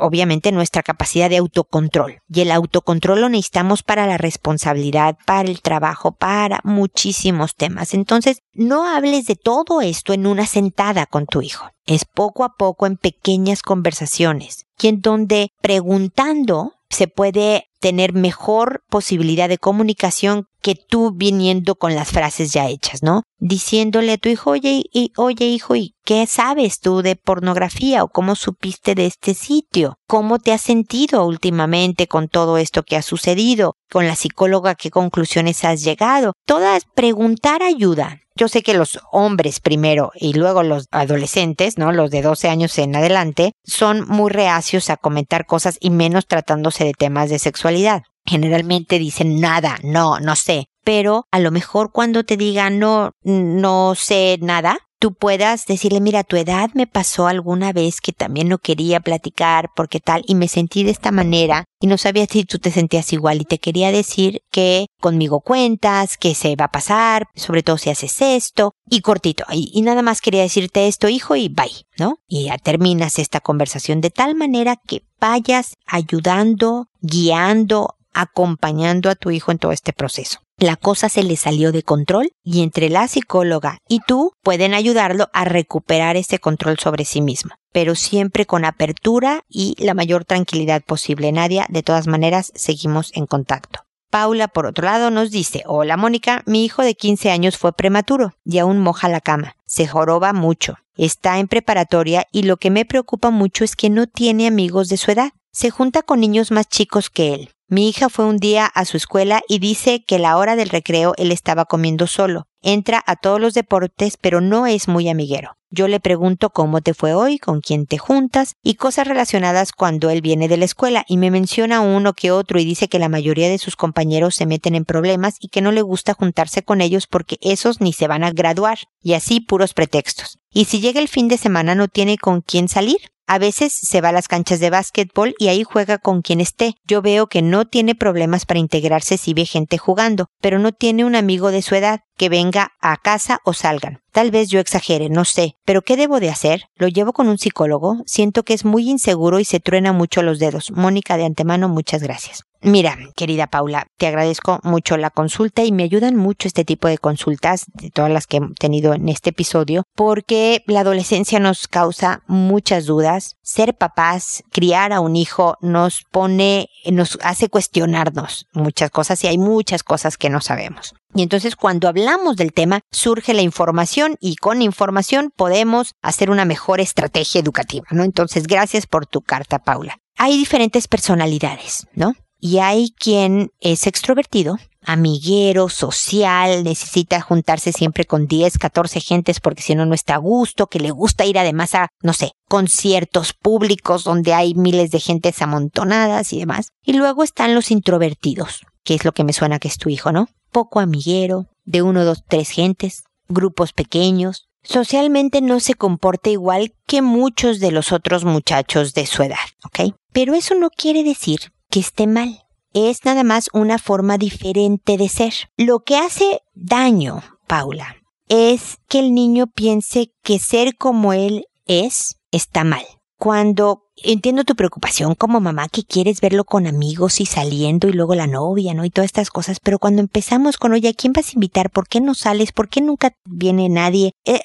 obviamente 0.00 0.50
nuestra 0.50 0.82
capacidad 0.82 1.30
de 1.30 1.36
autocontrol 1.36 2.18
y 2.28 2.40
el 2.40 2.50
autocontrol 2.50 3.20
lo 3.20 3.28
necesitamos 3.28 3.84
para 3.84 4.08
la 4.08 4.18
responsabilidad, 4.18 5.16
para 5.26 5.48
el 5.48 5.62
trabajo, 5.62 6.10
para 6.10 6.58
muchísimos 6.64 7.54
temas. 7.54 7.94
Entonces, 7.94 8.38
no 8.52 8.88
hables 8.88 9.26
de 9.26 9.36
todo 9.36 9.80
esto 9.92 10.12
en 10.12 10.26
una 10.26 10.46
sentada 10.46 11.06
con 11.06 11.26
tu 11.26 11.42
hijo. 11.42 11.70
Es 11.86 12.04
poco 12.04 12.44
a 12.44 12.56
poco 12.56 12.86
en 12.86 12.96
pequeñas 12.96 13.62
conversaciones 13.62 14.66
y 14.80 14.88
en 14.88 15.00
donde 15.00 15.50
preguntando 15.60 16.72
se 16.90 17.08
puede 17.08 17.68
tener 17.80 18.12
mejor 18.12 18.84
posibilidad 18.88 19.48
de 19.48 19.58
comunicación 19.58 20.46
que 20.60 20.76
tú 20.76 21.10
viniendo 21.12 21.74
con 21.74 21.96
las 21.96 22.10
frases 22.10 22.52
ya 22.52 22.68
hechas, 22.68 23.02
¿no? 23.02 23.22
Diciéndole 23.38 24.12
a 24.12 24.18
tu 24.18 24.28
hijo, 24.28 24.50
oye, 24.50 24.84
oye 25.16 25.46
hijo, 25.46 25.74
¿y 25.74 25.94
qué 26.04 26.26
sabes 26.26 26.78
tú 26.78 27.02
de 27.02 27.16
pornografía 27.16 28.04
o 28.04 28.08
cómo 28.08 28.36
supiste 28.36 28.94
de 28.94 29.06
este 29.06 29.34
sitio? 29.34 29.96
¿Cómo 30.06 30.38
te 30.38 30.52
has 30.52 30.60
sentido 30.60 31.26
últimamente 31.26 32.06
con 32.06 32.28
todo 32.28 32.58
esto 32.58 32.84
que 32.84 32.96
ha 32.96 33.02
sucedido? 33.02 33.74
Con 33.90 34.06
la 34.06 34.14
psicóloga, 34.14 34.76
¿qué 34.76 34.90
conclusiones 34.90 35.64
has 35.64 35.82
llegado? 35.82 36.34
Todas 36.46 36.84
preguntar 36.94 37.62
ayuda. 37.62 38.21
Yo 38.34 38.48
sé 38.48 38.62
que 38.62 38.74
los 38.74 39.00
hombres 39.10 39.60
primero 39.60 40.12
y 40.14 40.34
luego 40.34 40.62
los 40.62 40.86
adolescentes, 40.90 41.78
¿no? 41.78 41.92
Los 41.92 42.10
de 42.10 42.22
12 42.22 42.48
años 42.48 42.78
en 42.78 42.96
adelante, 42.96 43.52
son 43.64 44.06
muy 44.08 44.30
reacios 44.30 44.90
a 44.90 44.96
comentar 44.96 45.46
cosas 45.46 45.76
y 45.80 45.90
menos 45.90 46.26
tratándose 46.26 46.84
de 46.84 46.94
temas 46.94 47.30
de 47.30 47.38
sexualidad. 47.38 48.02
Generalmente 48.24 48.98
dicen 48.98 49.40
nada, 49.40 49.78
no, 49.82 50.20
no 50.20 50.36
sé. 50.36 50.66
Pero 50.84 51.26
a 51.30 51.38
lo 51.38 51.50
mejor 51.50 51.92
cuando 51.92 52.24
te 52.24 52.36
digan 52.36 52.78
no, 52.78 53.12
no 53.22 53.94
sé 53.94 54.38
nada, 54.40 54.78
tú 55.02 55.14
puedas 55.14 55.66
decirle, 55.66 56.00
mira, 56.00 56.22
tu 56.22 56.36
edad 56.36 56.70
me 56.74 56.86
pasó 56.86 57.26
alguna 57.26 57.72
vez 57.72 58.00
que 58.00 58.12
también 58.12 58.48
no 58.48 58.58
quería 58.58 59.00
platicar 59.00 59.70
porque 59.74 59.98
tal 59.98 60.22
y 60.28 60.36
me 60.36 60.46
sentí 60.46 60.84
de 60.84 60.92
esta 60.92 61.10
manera 61.10 61.64
y 61.80 61.88
no 61.88 61.98
sabía 61.98 62.24
si 62.26 62.44
tú 62.44 62.60
te 62.60 62.70
sentías 62.70 63.12
igual 63.12 63.40
y 63.40 63.44
te 63.44 63.58
quería 63.58 63.90
decir 63.90 64.42
que 64.52 64.86
conmigo 65.00 65.40
cuentas, 65.40 66.16
que 66.16 66.36
se 66.36 66.54
va 66.54 66.66
a 66.66 66.70
pasar, 66.70 67.26
sobre 67.34 67.64
todo 67.64 67.78
si 67.78 67.90
haces 67.90 68.22
esto 68.22 68.76
y 68.88 69.00
cortito. 69.00 69.44
Y, 69.50 69.72
y 69.74 69.82
nada 69.82 70.02
más 70.02 70.20
quería 70.20 70.42
decirte 70.42 70.86
esto, 70.86 71.08
hijo, 71.08 71.34
y 71.34 71.48
bye, 71.48 71.84
¿no? 71.98 72.18
Y 72.28 72.44
ya 72.44 72.56
terminas 72.58 73.18
esta 73.18 73.40
conversación 73.40 74.00
de 74.00 74.10
tal 74.10 74.36
manera 74.36 74.76
que 74.76 75.02
vayas 75.18 75.74
ayudando, 75.84 76.86
guiando, 77.00 77.96
acompañando 78.12 79.10
a 79.10 79.16
tu 79.16 79.32
hijo 79.32 79.50
en 79.50 79.58
todo 79.58 79.72
este 79.72 79.92
proceso. 79.92 80.38
La 80.58 80.76
cosa 80.76 81.08
se 81.08 81.22
le 81.22 81.36
salió 81.36 81.72
de 81.72 81.82
control 81.82 82.30
y 82.44 82.62
entre 82.62 82.88
la 82.88 83.08
psicóloga 83.08 83.78
y 83.88 84.00
tú 84.06 84.32
pueden 84.42 84.74
ayudarlo 84.74 85.28
a 85.32 85.44
recuperar 85.44 86.16
ese 86.16 86.38
control 86.38 86.78
sobre 86.78 87.04
sí 87.04 87.20
mismo, 87.20 87.54
pero 87.72 87.94
siempre 87.94 88.46
con 88.46 88.64
apertura 88.64 89.42
y 89.48 89.74
la 89.78 89.94
mayor 89.94 90.24
tranquilidad 90.24 90.82
posible. 90.82 91.32
Nadia, 91.32 91.66
de 91.68 91.82
todas 91.82 92.06
maneras, 92.06 92.52
seguimos 92.54 93.10
en 93.14 93.26
contacto. 93.26 93.80
Paula, 94.10 94.46
por 94.46 94.66
otro 94.66 94.84
lado, 94.84 95.10
nos 95.10 95.30
dice, 95.30 95.62
hola 95.66 95.96
Mónica, 95.96 96.42
mi 96.44 96.66
hijo 96.66 96.82
de 96.82 96.94
15 96.94 97.30
años 97.30 97.56
fue 97.56 97.72
prematuro 97.72 98.34
y 98.44 98.58
aún 98.58 98.78
moja 98.78 99.08
la 99.08 99.22
cama. 99.22 99.56
Se 99.64 99.86
joroba 99.86 100.34
mucho. 100.34 100.76
Está 100.96 101.38
en 101.38 101.48
preparatoria 101.48 102.26
y 102.30 102.42
lo 102.42 102.58
que 102.58 102.70
me 102.70 102.84
preocupa 102.84 103.30
mucho 103.30 103.64
es 103.64 103.74
que 103.74 103.88
no 103.88 104.06
tiene 104.06 104.46
amigos 104.46 104.90
de 104.90 104.98
su 104.98 105.10
edad. 105.10 105.30
Se 105.54 105.68
junta 105.68 106.00
con 106.00 106.20
niños 106.20 106.50
más 106.50 106.66
chicos 106.66 107.10
que 107.10 107.34
él. 107.34 107.50
Mi 107.68 107.86
hija 107.86 108.08
fue 108.08 108.24
un 108.24 108.38
día 108.38 108.64
a 108.64 108.86
su 108.86 108.96
escuela 108.96 109.42
y 109.48 109.58
dice 109.58 110.02
que 110.02 110.18
la 110.18 110.38
hora 110.38 110.56
del 110.56 110.70
recreo 110.70 111.12
él 111.18 111.30
estaba 111.30 111.66
comiendo 111.66 112.06
solo. 112.06 112.46
Entra 112.62 113.02
a 113.06 113.16
todos 113.16 113.38
los 113.38 113.52
deportes, 113.52 114.16
pero 114.18 114.40
no 114.40 114.66
es 114.66 114.88
muy 114.88 115.10
amiguero. 115.10 115.58
Yo 115.70 115.88
le 115.88 116.00
pregunto 116.00 116.50
cómo 116.50 116.80
te 116.80 116.94
fue 116.94 117.12
hoy, 117.12 117.38
con 117.38 117.60
quién 117.60 117.86
te 117.86 117.98
juntas 117.98 118.54
y 118.62 118.74
cosas 118.74 119.06
relacionadas 119.06 119.72
cuando 119.72 120.08
él 120.08 120.22
viene 120.22 120.48
de 120.48 120.56
la 120.56 120.64
escuela 120.64 121.04
y 121.06 121.18
me 121.18 121.30
menciona 121.30 121.80
uno 121.80 122.14
que 122.14 122.30
otro 122.30 122.58
y 122.58 122.64
dice 122.64 122.88
que 122.88 122.98
la 122.98 123.10
mayoría 123.10 123.50
de 123.50 123.58
sus 123.58 123.76
compañeros 123.76 124.34
se 124.34 124.46
meten 124.46 124.74
en 124.74 124.86
problemas 124.86 125.36
y 125.38 125.48
que 125.48 125.60
no 125.60 125.70
le 125.70 125.82
gusta 125.82 126.14
juntarse 126.14 126.62
con 126.62 126.80
ellos 126.80 127.06
porque 127.06 127.36
esos 127.42 127.82
ni 127.82 127.92
se 127.92 128.06
van 128.06 128.24
a 128.24 128.32
graduar 128.32 128.78
y 129.02 129.14
así 129.14 129.40
puros 129.40 129.74
pretextos. 129.74 130.38
Y 130.50 130.64
si 130.64 130.80
llega 130.80 131.00
el 131.00 131.08
fin 131.08 131.28
de 131.28 131.36
semana 131.36 131.74
no 131.74 131.88
tiene 131.88 132.16
con 132.16 132.40
quién 132.40 132.68
salir. 132.68 133.12
A 133.32 133.38
veces 133.38 133.72
se 133.72 134.02
va 134.02 134.10
a 134.10 134.12
las 134.12 134.28
canchas 134.28 134.60
de 134.60 134.68
básquetbol 134.68 135.34
y 135.38 135.48
ahí 135.48 135.64
juega 135.64 135.96
con 135.96 136.20
quien 136.20 136.42
esté. 136.42 136.74
Yo 136.86 137.00
veo 137.00 137.28
que 137.28 137.40
no 137.40 137.64
tiene 137.64 137.94
problemas 137.94 138.44
para 138.44 138.60
integrarse 138.60 139.16
si 139.16 139.32
ve 139.32 139.46
gente 139.46 139.78
jugando, 139.78 140.26
pero 140.42 140.58
no 140.58 140.72
tiene 140.72 141.06
un 141.06 141.16
amigo 141.16 141.50
de 141.50 141.62
su 141.62 141.74
edad 141.74 142.00
que 142.22 142.28
venga 142.28 142.70
a 142.80 142.98
casa 142.98 143.40
o 143.42 143.52
salgan. 143.52 143.98
Tal 144.12 144.30
vez 144.30 144.48
yo 144.48 144.60
exagere, 144.60 145.08
no 145.08 145.24
sé, 145.24 145.56
pero 145.64 145.82
¿qué 145.82 145.96
debo 145.96 146.20
de 146.20 146.30
hacer? 146.30 146.66
Lo 146.76 146.86
llevo 146.86 147.12
con 147.12 147.26
un 147.26 147.36
psicólogo, 147.36 147.96
siento 148.06 148.44
que 148.44 148.54
es 148.54 148.64
muy 148.64 148.88
inseguro 148.88 149.40
y 149.40 149.44
se 149.44 149.58
truena 149.58 149.92
mucho 149.92 150.22
los 150.22 150.38
dedos. 150.38 150.70
Mónica, 150.70 151.16
de 151.16 151.24
antemano, 151.24 151.68
muchas 151.68 152.00
gracias. 152.00 152.44
Mira, 152.64 152.96
querida 153.16 153.48
Paula, 153.48 153.88
te 153.96 154.06
agradezco 154.06 154.60
mucho 154.62 154.96
la 154.96 155.10
consulta 155.10 155.64
y 155.64 155.72
me 155.72 155.82
ayudan 155.82 156.14
mucho 156.14 156.46
este 156.46 156.64
tipo 156.64 156.86
de 156.86 156.98
consultas, 156.98 157.64
de 157.74 157.90
todas 157.90 158.12
las 158.12 158.28
que 158.28 158.36
he 158.36 158.40
tenido 158.56 158.94
en 158.94 159.08
este 159.08 159.30
episodio, 159.30 159.82
porque 159.96 160.62
la 160.66 160.80
adolescencia 160.80 161.40
nos 161.40 161.66
causa 161.66 162.22
muchas 162.28 162.86
dudas. 162.86 163.34
Ser 163.42 163.74
papás, 163.74 164.44
criar 164.52 164.92
a 164.92 165.00
un 165.00 165.16
hijo 165.16 165.56
nos 165.60 166.04
pone, 166.12 166.68
nos 166.88 167.18
hace 167.24 167.48
cuestionarnos 167.48 168.46
muchas 168.52 168.90
cosas 168.92 169.24
y 169.24 169.26
hay 169.26 169.38
muchas 169.38 169.82
cosas 169.82 170.16
que 170.16 170.30
no 170.30 170.40
sabemos. 170.40 170.94
Y 171.14 171.22
entonces 171.22 171.56
cuando 171.56 171.88
hablamos 171.88 172.11
del 172.36 172.52
tema 172.52 172.80
surge 172.90 173.32
la 173.32 173.40
información 173.40 174.16
y 174.20 174.36
con 174.36 174.60
información 174.60 175.32
podemos 175.34 175.94
hacer 176.02 176.30
una 176.30 176.44
mejor 176.44 176.80
estrategia 176.80 177.40
educativa, 177.40 177.86
¿no? 177.90 178.04
Entonces 178.04 178.46
gracias 178.46 178.86
por 178.86 179.06
tu 179.06 179.22
carta, 179.22 179.58
Paula. 179.58 179.96
Hay 180.18 180.36
diferentes 180.36 180.88
personalidades, 180.88 181.86
¿no? 181.94 182.14
Y 182.38 182.58
hay 182.58 182.90
quien 182.98 183.50
es 183.60 183.86
extrovertido, 183.86 184.58
amiguero, 184.84 185.70
social, 185.70 186.64
necesita 186.64 187.20
juntarse 187.22 187.72
siempre 187.72 188.04
con 188.04 188.26
10, 188.26 188.58
14 188.58 189.00
gentes 189.00 189.40
porque 189.40 189.62
si 189.62 189.74
no, 189.74 189.86
no 189.86 189.94
está 189.94 190.16
a 190.16 190.18
gusto, 190.18 190.66
que 190.66 190.80
le 190.80 190.90
gusta 190.90 191.24
ir 191.24 191.38
además 191.38 191.74
a, 191.74 191.88
no 192.02 192.12
sé, 192.12 192.32
conciertos 192.48 193.32
públicos 193.32 194.04
donde 194.04 194.34
hay 194.34 194.54
miles 194.54 194.90
de 194.90 195.00
gentes 195.00 195.40
amontonadas 195.40 196.32
y 196.32 196.40
demás. 196.40 196.68
Y 196.84 196.92
luego 196.92 197.22
están 197.22 197.54
los 197.54 197.70
introvertidos, 197.70 198.66
que 198.84 198.94
es 198.94 199.04
lo 199.04 199.12
que 199.12 199.24
me 199.24 199.32
suena 199.32 199.58
que 199.58 199.68
es 199.68 199.78
tu 199.78 199.88
hijo, 199.88 200.12
¿no? 200.12 200.28
Poco 200.50 200.80
amiguero, 200.80 201.46
de 201.64 201.82
uno, 201.82 202.04
dos, 202.04 202.24
tres 202.28 202.50
gentes, 202.50 203.04
grupos 203.28 203.72
pequeños. 203.72 204.48
Socialmente 204.62 205.40
no 205.40 205.60
se 205.60 205.74
comporta 205.74 206.30
igual 206.30 206.74
que 206.86 207.02
muchos 207.02 207.58
de 207.58 207.72
los 207.72 207.92
otros 207.92 208.24
muchachos 208.24 208.94
de 208.94 209.06
su 209.06 209.22
edad, 209.22 209.36
¿ok? 209.64 209.94
Pero 210.12 210.34
eso 210.34 210.54
no 210.54 210.70
quiere 210.70 211.02
decir 211.02 211.52
que 211.70 211.80
esté 211.80 212.06
mal. 212.06 212.44
Es 212.74 213.04
nada 213.04 213.24
más 213.24 213.48
una 213.52 213.78
forma 213.78 214.18
diferente 214.18 214.96
de 214.96 215.08
ser. 215.08 215.34
Lo 215.56 215.80
que 215.80 215.96
hace 215.96 216.42
daño, 216.54 217.22
Paula, 217.46 217.96
es 218.28 218.78
que 218.88 219.00
el 219.00 219.12
niño 219.14 219.46
piense 219.48 220.12
que 220.22 220.38
ser 220.38 220.76
como 220.76 221.12
él 221.12 221.44
es 221.66 222.16
está 222.30 222.64
mal. 222.64 222.84
Cuando 223.18 223.81
entiendo 223.96 224.44
tu 224.44 224.54
preocupación 224.54 225.14
como 225.14 225.40
mamá 225.40 225.68
que 225.68 225.84
quieres 225.84 226.20
verlo 226.20 226.44
con 226.44 226.66
amigos 226.66 227.20
y 227.20 227.26
saliendo 227.26 227.88
y 227.88 227.92
luego 227.92 228.14
la 228.14 228.26
novia, 228.26 228.74
¿no? 228.74 228.84
Y 228.84 228.90
todas 228.90 229.06
estas 229.06 229.30
cosas, 229.30 229.60
pero 229.60 229.78
cuando 229.78 230.00
empezamos 230.00 230.56
con, 230.56 230.72
oye, 230.72 230.88
¿a 230.88 230.94
quién 230.94 231.12
vas 231.12 231.28
a 231.28 231.32
invitar? 231.34 231.70
¿Por 231.70 231.88
qué 231.88 232.00
no 232.00 232.14
sales? 232.14 232.52
¿Por 232.52 232.68
qué 232.68 232.80
nunca 232.80 233.14
viene 233.24 233.68
nadie? 233.68 234.12
Eh, 234.24 234.40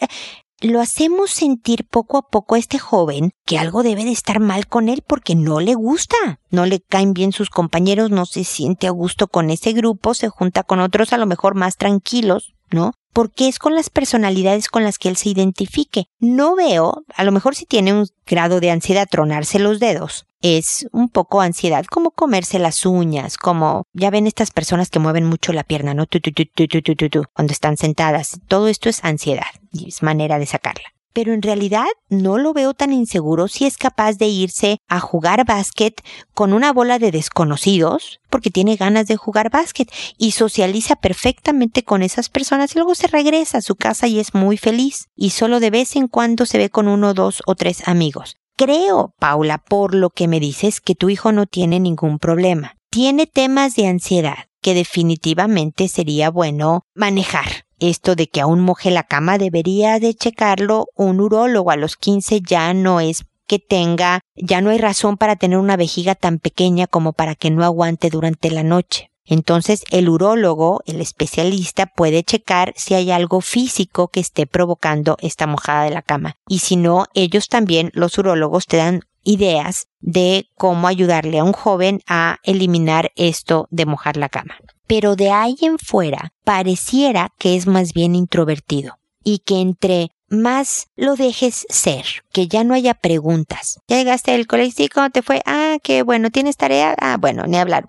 lo 0.60 0.82
hacemos 0.82 1.30
sentir 1.30 1.86
poco 1.88 2.18
a 2.18 2.30
poco 2.30 2.56
a 2.56 2.60
este 2.60 2.80
joven 2.80 3.32
que 3.46 3.60
algo 3.60 3.84
debe 3.84 4.06
de 4.06 4.12
estar 4.12 4.40
mal 4.40 4.68
con 4.68 4.90
él 4.90 5.04
porque 5.06 5.36
no 5.36 5.60
le 5.60 5.76
gusta, 5.76 6.18
no 6.50 6.66
le 6.66 6.80
caen 6.80 7.14
bien 7.14 7.32
sus 7.32 7.50
compañeros, 7.50 8.10
no 8.10 8.26
se 8.26 8.44
siente 8.44 8.88
a 8.88 8.92
gusto 8.92 9.28
con 9.28 9.52
ese 9.52 9.74
grupo, 9.74 10.16
se 10.16 10.30
junta 10.30 10.64
con 10.64 10.80
otros 10.80 11.14
a 11.14 11.18
lo 11.18 11.28
mejor 11.28 11.54
más 11.54 11.78
tranquilos, 11.78 12.56
¿no? 12.72 12.94
Porque 13.18 13.48
es 13.48 13.58
con 13.58 13.74
las 13.74 13.90
personalidades 13.90 14.68
con 14.68 14.84
las 14.84 15.00
que 15.00 15.10
él 15.10 15.18
se 15.18 15.30
identifique. 15.30 16.06
No 16.20 16.56
veo, 16.56 17.04
a 17.16 17.24
lo 17.24 17.32
mejor 17.32 17.56
si 17.56 17.66
tiene 17.66 17.92
un 17.92 18.06
grado 18.28 18.60
de 18.60 18.70
ansiedad 18.70 19.08
tronarse 19.10 19.58
los 19.58 19.80
dedos, 19.80 20.28
es 20.40 20.88
un 20.92 21.10
poco 21.10 21.42
ansiedad, 21.42 21.84
como 21.86 22.12
comerse 22.12 22.60
las 22.60 22.86
uñas, 22.86 23.38
como 23.38 23.86
ya 23.92 24.12
ven 24.12 24.28
estas 24.28 24.52
personas 24.52 24.92
que 24.92 25.00
mueven 25.00 25.26
mucho 25.26 25.52
la 25.52 25.64
pierna, 25.64 25.96
¿no? 25.96 26.06
Tu, 26.06 26.20
tu, 26.20 26.32
tu, 26.32 27.24
cuando 27.34 27.54
están 27.54 27.76
sentadas. 27.78 28.40
Todo 28.48 28.68
esto 28.68 28.88
es 28.88 29.04
ansiedad 29.04 29.48
y 29.72 29.88
es 29.88 30.04
manera 30.04 30.38
de 30.38 30.46
sacarla 30.46 30.94
pero 31.18 31.34
en 31.34 31.42
realidad 31.42 31.88
no 32.10 32.38
lo 32.38 32.54
veo 32.54 32.76
tan 32.76 32.94
inseguro 32.94 33.48
si 33.48 33.66
es 33.66 33.78
capaz 33.78 34.20
de 34.20 34.28
irse 34.28 34.78
a 34.88 35.00
jugar 35.00 35.48
básquet 35.48 36.00
con 36.36 36.54
una 36.54 36.72
bola 36.72 37.00
de 37.00 37.10
desconocidos, 37.10 38.20
porque 38.30 38.52
tiene 38.52 38.76
ganas 38.76 39.08
de 39.08 39.18
jugar 39.18 39.50
básquet 39.50 39.92
y 40.20 40.34
socializa 40.34 40.96
perfectamente 40.96 41.82
con 41.82 42.04
esas 42.04 42.30
personas 42.30 42.76
y 42.76 42.78
luego 42.78 42.94
se 42.94 43.08
regresa 43.08 43.58
a 43.58 43.62
su 43.64 43.76
casa 43.76 44.06
y 44.06 44.20
es 44.20 44.36
muy 44.36 44.58
feliz 44.58 45.08
y 45.16 45.32
solo 45.32 45.60
de 45.60 45.72
vez 45.72 45.96
en 45.96 46.08
cuando 46.08 46.46
se 46.46 46.60
ve 46.60 46.70
con 46.70 46.88
uno, 46.88 47.16
dos 47.16 47.42
o 47.48 47.56
tres 47.56 47.88
amigos. 47.88 48.36
Creo, 48.56 49.16
Paula, 49.18 49.58
por 49.58 49.96
lo 49.96 50.12
que 50.12 50.28
me 50.28 50.40
dices, 50.40 50.82
que 50.82 50.94
tu 50.94 51.10
hijo 51.10 51.32
no 51.32 51.48
tiene 51.48 51.80
ningún 51.80 52.20
problema. 52.20 52.76
Tiene 52.92 53.26
temas 53.26 53.74
de 53.74 53.88
ansiedad 53.88 54.38
que 54.62 54.76
definitivamente 54.76 55.88
sería 55.88 56.30
bueno 56.30 56.84
manejar. 56.94 57.67
Esto 57.80 58.16
de 58.16 58.28
que 58.28 58.42
aún 58.42 58.62
moje 58.62 58.90
la 58.90 59.04
cama 59.04 59.38
debería 59.38 60.00
de 60.00 60.14
checarlo 60.16 60.88
un 60.96 61.20
urólogo 61.20 61.72
a 61.72 61.76
los 61.76 61.96
15 61.96 62.42
ya 62.42 62.74
no 62.74 63.00
es 63.00 63.26
que 63.48 63.60
tenga, 63.60 64.22
ya 64.36 64.62
no 64.62 64.72
hay 64.72 64.78
razón 64.78 65.18
para 65.18 65.36
tener 65.36 65.58
una 65.58 65.78
vejiga 65.78 66.16
tan 66.16 66.40
pequeña 66.40 66.88
como 66.88 67.14
para 67.14 67.36
que 67.36 67.50
no 67.50 67.64
aguante 67.64 68.10
durante 68.10 68.52
la 68.52 68.64
noche. 68.64 69.12
Entonces 69.26 69.84
el 69.92 70.10
urólogo, 70.10 70.82
el 70.86 71.02
especialista, 71.02 71.86
puede 71.86 72.24
checar 72.24 72.74
si 72.78 72.94
hay 72.94 73.12
algo 73.12 73.42
físico 73.42 74.08
que 74.08 74.22
esté 74.22 74.48
provocando 74.48 75.18
esta 75.22 75.48
mojada 75.48 75.84
de 75.84 75.92
la 75.92 76.02
cama. 76.02 76.36
Y 76.48 76.60
si 76.60 76.78
no, 76.78 77.06
ellos 77.14 77.50
también, 77.50 77.92
los 77.94 78.18
urólogos, 78.18 78.68
te 78.68 78.78
dan 78.78 79.02
ideas 79.24 79.88
de 80.00 80.48
cómo 80.56 80.88
ayudarle 80.88 81.40
a 81.40 81.44
un 81.44 81.52
joven 81.52 82.02
a 82.08 82.38
eliminar 82.44 83.12
esto 83.16 83.68
de 83.70 83.86
mojar 83.86 84.16
la 84.16 84.30
cama. 84.30 84.56
Pero 84.88 85.16
de 85.16 85.32
ahí 85.32 85.58
en 85.62 85.78
fuera 85.78 86.34
pareciera 86.44 87.30
que 87.38 87.56
es 87.56 87.68
más 87.68 87.94
bien 87.94 88.16
introvertido 88.16 88.98
y 89.24 89.40
que 89.40 89.60
entre 89.60 90.12
más 90.30 90.88
lo 90.96 91.16
dejes 91.16 91.66
ser, 91.70 92.06
que 92.32 92.48
ya 92.48 92.64
no 92.64 92.74
haya 92.74 92.94
preguntas. 92.94 93.80
Ya 93.88 93.98
llegaste 93.98 94.34
al 94.34 94.48
colegio, 94.48 94.88
¿cómo 94.94 95.10
te 95.10 95.22
fue? 95.22 95.42
Ah, 95.46 95.78
qué 95.82 96.04
bueno, 96.04 96.30
¿tienes 96.32 96.58
tarea? 96.58 96.96
Ah, 97.00 97.18
bueno, 97.20 97.46
ni 97.48 97.58
hablar, 97.58 97.88